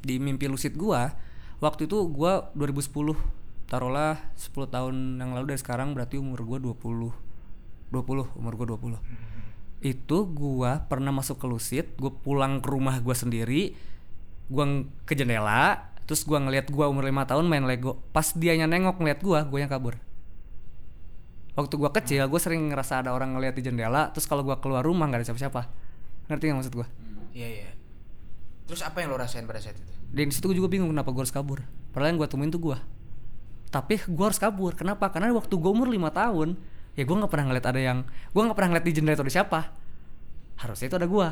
Di 0.05 0.23
mimpi 0.23 0.47
lucid 0.47 0.79
gua, 0.79 1.11
waktu 1.59 1.91
itu 1.91 1.99
gua 2.13 2.55
2010 2.55 3.17
taruhlah 3.65 4.21
10 4.37 4.69
tahun 4.69 4.95
yang 5.19 5.33
lalu 5.33 5.57
dari 5.57 5.61
sekarang 5.61 5.97
berarti 5.97 6.21
umur 6.21 6.45
gua 6.45 6.59
20 6.61 7.11
20 7.89 8.39
umur 8.39 8.53
gua 8.55 8.67
20 8.77 9.01
itu 9.85 10.19
gua 10.33 10.85
pernah 10.85 11.13
masuk 11.13 11.41
ke 11.41 11.47
lucid 11.49 11.87
gua 11.97 12.13
pulang 12.13 12.61
ke 12.61 12.69
rumah 12.69 13.01
gua 13.01 13.17
sendiri 13.17 13.73
gua 14.53 14.69
ng- 14.69 14.87
ke 15.09 15.17
jendela 15.17 15.89
terus 16.05 16.29
gua 16.29 16.39
ngeliat 16.45 16.69
gua 16.69 16.93
umur 16.93 17.09
lima 17.09 17.25
tahun 17.25 17.49
main 17.49 17.65
lego 17.65 17.97
pas 18.13 18.37
dianya 18.37 18.69
nengok 18.69 19.01
ngeliat 19.01 19.21
gua 19.25 19.49
gua 19.49 19.59
yang 19.65 19.73
kabur 19.73 19.97
waktu 21.55 21.75
gua 21.79 21.91
kecil 21.95 22.27
gua 22.27 22.41
sering 22.43 22.71
ngerasa 22.71 23.07
ada 23.07 23.11
orang 23.15 23.35
ngeliat 23.39 23.55
di 23.55 23.63
jendela 23.63 24.11
terus 24.11 24.27
kalau 24.27 24.43
gua 24.43 24.59
keluar 24.59 24.83
rumah 24.83 25.07
nggak 25.11 25.25
ada 25.25 25.27
siapa-siapa. 25.33 25.63
Ngerti 26.31 26.45
nggak 26.51 26.59
maksud 26.61 26.75
gua? 26.75 26.87
Iya 27.35 27.49
iya. 27.49 27.71
Terus 28.65 28.81
apa 28.83 29.03
yang 29.03 29.13
lo 29.13 29.19
rasain 29.21 29.45
pada 29.45 29.61
saat 29.61 29.77
itu? 29.77 29.93
dan 30.15 30.31
situ 30.31 30.47
gue 30.47 30.63
juga 30.63 30.71
bingung 30.71 30.95
kenapa 30.95 31.11
gue 31.11 31.27
harus 31.27 31.35
kabur? 31.35 31.67
Padahal 31.91 32.15
yang 32.15 32.23
gue 32.23 32.29
temuin 32.31 32.51
tuh 32.55 32.63
gue 32.63 32.79
tapi 33.75 33.99
gue 33.99 34.25
harus 34.31 34.39
kabur. 34.39 34.79
Kenapa? 34.79 35.11
Karena 35.11 35.35
waktu 35.35 35.51
gue 35.51 35.71
umur 35.75 35.91
lima 35.91 36.15
tahun 36.15 36.55
ya 36.95 37.03
gue 37.03 37.17
nggak 37.19 37.27
pernah 37.27 37.51
ngeliat 37.51 37.67
ada 37.67 37.81
yang 37.83 38.07
gue 38.07 38.43
nggak 38.47 38.55
pernah 38.55 38.71
ngeliat 38.71 38.87
di 38.87 38.93
jendela 38.95 39.19
itu 39.19 39.25
ada 39.27 39.35
siapa. 39.35 39.61
Harusnya 40.63 40.87
itu 40.87 40.97
ada 41.03 41.11
gue 41.11 41.29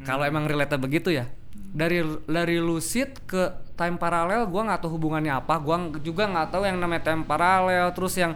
kalau 0.00 0.24
emang 0.24 0.48
relate 0.48 0.76
begitu 0.80 1.12
ya 1.12 1.28
dari 1.70 2.02
dari 2.26 2.58
lucid 2.58 3.22
ke 3.24 3.72
time 3.78 3.96
paralel 3.96 4.50
gue 4.50 4.60
nggak 4.60 4.80
tahu 4.82 4.98
hubungannya 4.98 5.32
apa. 5.32 5.56
Gue 5.62 6.02
juga 6.02 6.28
nggak 6.28 6.52
tahu 6.52 6.62
yang 6.66 6.76
namanya 6.76 7.12
time 7.12 7.24
paralel 7.24 7.94
terus 7.94 8.18
yang 8.18 8.34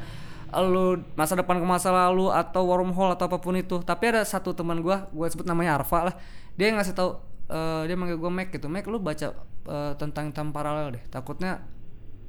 lu 0.55 1.03
masa 1.19 1.35
depan 1.35 1.59
ke 1.59 1.67
masa 1.67 1.91
lalu 1.91 2.31
atau 2.31 2.63
wormhole 2.63 3.13
atau 3.13 3.27
apa 3.27 3.43
pun 3.43 3.59
itu. 3.59 3.83
Tapi 3.83 4.15
ada 4.15 4.23
satu 4.23 4.55
teman 4.55 4.81
gue 4.81 4.97
gue 5.11 5.27
sebut 5.29 5.45
namanya 5.45 5.83
Arfa 5.83 6.13
lah. 6.13 6.15
Dia 6.55 6.71
yang 6.71 6.79
ngasih 6.79 6.95
tahu 6.95 7.11
eh, 7.51 7.83
dia 7.91 7.97
manggil 7.99 8.17
gue 8.17 8.31
Mac 8.31 8.49
gitu. 8.55 8.71
Mac 8.71 8.87
lu 8.87 9.03
baca 9.03 9.35
eh, 9.69 9.93
tentang 9.99 10.31
time 10.31 10.51
paralel 10.55 10.95
deh. 10.97 11.05
Takutnya 11.11 11.61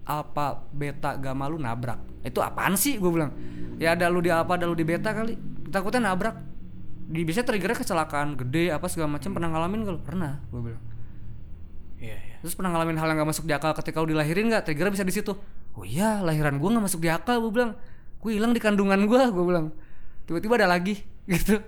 apa 0.06 0.66
beta 0.74 1.18
gamma 1.18 1.50
lu 1.50 1.58
nabrak. 1.58 1.98
Itu 2.26 2.42
apaan 2.42 2.78
sih? 2.78 2.98
Gue 2.98 3.14
bilang. 3.14 3.34
Ya 3.78 3.94
ada 3.94 4.10
lu 4.10 4.22
di 4.22 4.34
apa 4.34 4.58
ada 4.58 4.66
lu 4.66 4.74
di 4.74 4.86
beta 4.86 5.14
kali. 5.14 5.38
Takutnya 5.70 6.10
nabrak 6.10 6.36
di 7.06 7.22
biasanya 7.22 7.48
triggernya 7.54 7.78
kecelakaan 7.78 8.34
gede 8.34 8.74
apa 8.74 8.90
segala 8.90 9.16
macam 9.16 9.30
pernah 9.32 9.50
ngalamin 9.54 9.80
gak 9.86 9.94
lu? 9.94 10.02
Pernah 10.02 10.32
gue 10.50 10.62
bilang. 10.62 10.84
Iya 11.96 12.18
iya. 12.20 12.36
terus 12.44 12.54
pernah 12.60 12.76
ngalamin 12.76 13.00
hal 13.00 13.08
yang 13.08 13.18
gak 13.24 13.30
masuk 13.32 13.46
di 13.48 13.54
akal 13.56 13.72
ketika 13.78 14.02
lu 14.02 14.12
dilahirin 14.12 14.52
nggak? 14.52 14.64
Triggernya 14.68 14.94
bisa 14.94 15.06
di 15.08 15.14
situ. 15.14 15.34
Oh 15.78 15.86
iya 15.86 16.20
lahiran 16.20 16.58
gue 16.58 16.70
nggak 16.70 16.86
masuk 16.86 17.00
di 17.02 17.10
akal 17.14 17.40
gue 17.46 17.52
bilang. 17.54 17.72
Gue 18.20 18.36
hilang 18.36 18.52
di 18.52 18.62
kandungan 18.62 19.00
gue 19.06 19.22
gue 19.30 19.46
bilang. 19.46 19.70
Tiba-tiba 20.26 20.66
ada 20.66 20.68
lagi 20.74 21.00
gitu. 21.34 21.62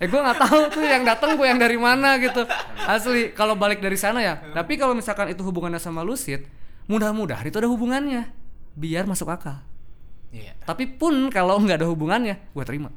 Eh 0.00 0.06
gue 0.08 0.20
nggak 0.20 0.38
tahu 0.40 0.60
tuh 0.80 0.84
yang 0.84 1.04
datang 1.04 1.36
gue 1.36 1.46
yang 1.46 1.60
dari 1.60 1.76
mana 1.76 2.16
gitu. 2.16 2.42
Asli 2.88 3.36
kalau 3.36 3.54
balik 3.54 3.84
dari 3.84 4.00
sana 4.00 4.24
ya. 4.24 4.40
Tapi 4.52 4.80
kalau 4.80 4.96
misalkan 4.96 5.28
itu 5.28 5.44
hubungannya 5.44 5.78
sama 5.78 6.00
lucid 6.00 6.48
mudah-mudahan 6.88 7.44
itu 7.48 7.56
ada 7.60 7.68
hubungannya. 7.68 8.32
Biar 8.74 9.04
masuk 9.04 9.28
akal. 9.28 9.60
Iya. 10.34 10.50
tapi 10.66 10.90
pun 10.90 11.30
kalau 11.30 11.62
nggak 11.62 11.78
ada 11.78 11.86
hubungannya 11.86 12.42
gue 12.50 12.64
terima. 12.66 12.90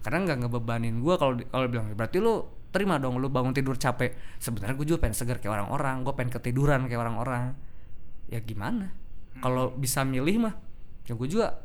Karena 0.00 0.18
nggak 0.24 0.38
ngebebanin 0.46 1.00
gue 1.00 1.14
kalau 1.16 1.36
kalau 1.38 1.66
bilang 1.68 1.92
berarti 1.92 2.18
lu 2.18 2.42
terima 2.70 2.96
dong 2.96 3.18
lu 3.18 3.26
bangun 3.28 3.50
tidur 3.50 3.74
capek 3.74 4.14
sebenarnya 4.38 4.74
gue 4.74 4.86
juga 4.86 4.98
pengen 5.02 5.16
segar 5.16 5.36
kayak 5.38 5.58
orang-orang 5.58 6.06
gue 6.06 6.14
pengen 6.14 6.32
ketiduran 6.32 6.86
kayak 6.86 7.02
orang-orang 7.02 7.52
ya 8.26 8.38
gimana 8.38 8.94
kalau 9.38 9.74
bisa 9.74 10.06
milih 10.06 10.48
mah 10.48 10.54
ya 11.04 11.18
gue 11.18 11.28
juga 11.28 11.60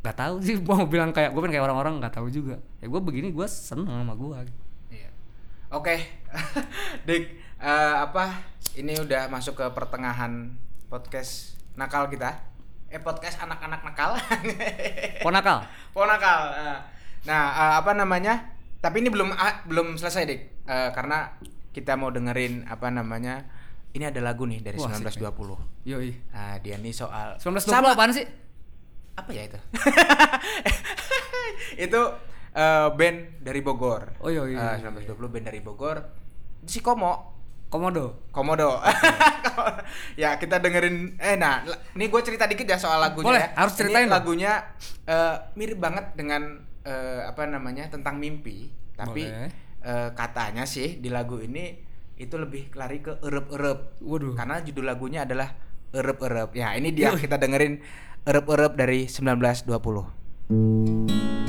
nggak 0.00 0.16
tahu 0.16 0.34
sih 0.40 0.56
mau 0.56 0.88
bilang 0.88 1.12
kayak 1.12 1.30
gue 1.30 1.40
pengen 1.44 1.54
kayak 1.54 1.66
orang-orang 1.68 2.00
nggak 2.00 2.14
tahu 2.16 2.32
juga 2.32 2.56
ya 2.80 2.88
gue 2.88 3.00
begini 3.00 3.30
gue 3.30 3.46
seneng 3.46 3.86
sama 4.00 4.16
gue 4.16 4.56
Iya. 4.90 5.10
Oke, 5.70 5.94
Dik, 7.06 7.24
eh, 7.60 7.94
apa? 7.94 8.42
Ini 8.74 8.98
udah 8.98 9.30
masuk 9.30 9.54
ke 9.54 9.66
pertengahan 9.70 10.50
podcast 10.90 11.54
nakal 11.78 12.10
kita. 12.10 12.42
Eh 12.90 12.98
podcast 12.98 13.38
anak-anak 13.38 13.86
nakal. 13.86 14.18
ponakal 15.22 15.62
Ponakal. 15.94 16.40
eh. 16.58 16.78
Nah, 17.28 17.42
eh, 17.52 17.74
apa 17.80 17.92
namanya? 17.92 18.56
Tapi 18.80 19.04
ini 19.04 19.12
belum 19.12 19.32
ah, 19.36 19.60
belum 19.68 20.00
selesai, 20.00 20.22
Dik. 20.24 20.40
Eh, 20.64 20.90
karena 20.96 21.36
kita 21.70 21.98
mau 22.00 22.08
dengerin 22.08 22.64
apa 22.66 22.88
namanya? 22.88 23.44
Ini 23.90 24.14
ada 24.14 24.22
lagu 24.22 24.46
nih 24.46 24.62
dari 24.62 24.78
Wah, 24.78 24.86
asik 24.86 25.18
1920. 25.18 25.82
yoi 25.82 26.14
Nah, 26.30 26.62
dia 26.62 26.78
nih 26.78 26.94
soal 26.94 27.42
1920 27.42 27.74
Sama- 27.74 27.90
apaan 27.98 28.14
sih 28.14 28.22
apa 29.18 29.30
ya 29.34 29.42
itu? 29.50 29.58
itu 31.90 32.00
eh, 32.54 32.88
band 32.94 33.18
dari 33.42 33.60
Bogor. 33.60 34.14
Oh, 34.22 34.30
iya, 34.30 34.46
iya, 34.46 34.78
iya. 34.78 34.86
1920 34.94 35.26
band 35.34 35.44
dari 35.50 35.60
Bogor. 35.60 36.06
Si 36.70 36.78
Komo, 36.78 37.34
komodo 37.66 38.30
Komodo. 38.30 38.78
ya 40.22 40.38
kita 40.38 40.62
dengerin. 40.62 41.18
Eh 41.18 41.34
nah, 41.34 41.66
ini 41.98 42.06
gue 42.06 42.20
cerita 42.22 42.46
dikit 42.46 42.70
ya 42.70 42.78
soal 42.78 43.02
lagunya. 43.02 43.26
Boleh, 43.26 43.44
ya. 43.50 43.58
harus 43.58 43.74
ceritain 43.74 44.06
Ini 44.06 44.14
lagunya 44.14 44.52
eh, 45.10 45.34
mirip 45.58 45.82
banget 45.82 46.14
dengan 46.14 46.69
eh, 46.84 47.22
apa 47.26 47.48
namanya 47.48 47.88
tentang 47.88 48.20
mimpi, 48.20 48.70
tapi 48.96 49.28
Boleh. 49.28 49.50
eh, 49.84 50.10
katanya 50.16 50.64
sih 50.64 51.00
di 51.00 51.08
lagu 51.08 51.40
ini 51.40 51.88
itu 52.20 52.36
lebih 52.36 52.68
lari 52.76 53.00
ke 53.00 53.16
erep-erep. 53.20 54.04
Waduh. 54.04 54.36
Karena 54.36 54.60
judul 54.60 54.84
lagunya 54.84 55.24
adalah 55.24 55.56
erep-erep. 55.90 56.52
Ya 56.52 56.76
ini 56.76 56.92
dia 56.92 57.16
kita 57.16 57.40
dengerin 57.40 57.80
erep-erep 58.28 58.76
dari 58.76 59.08
1920. 59.08 61.39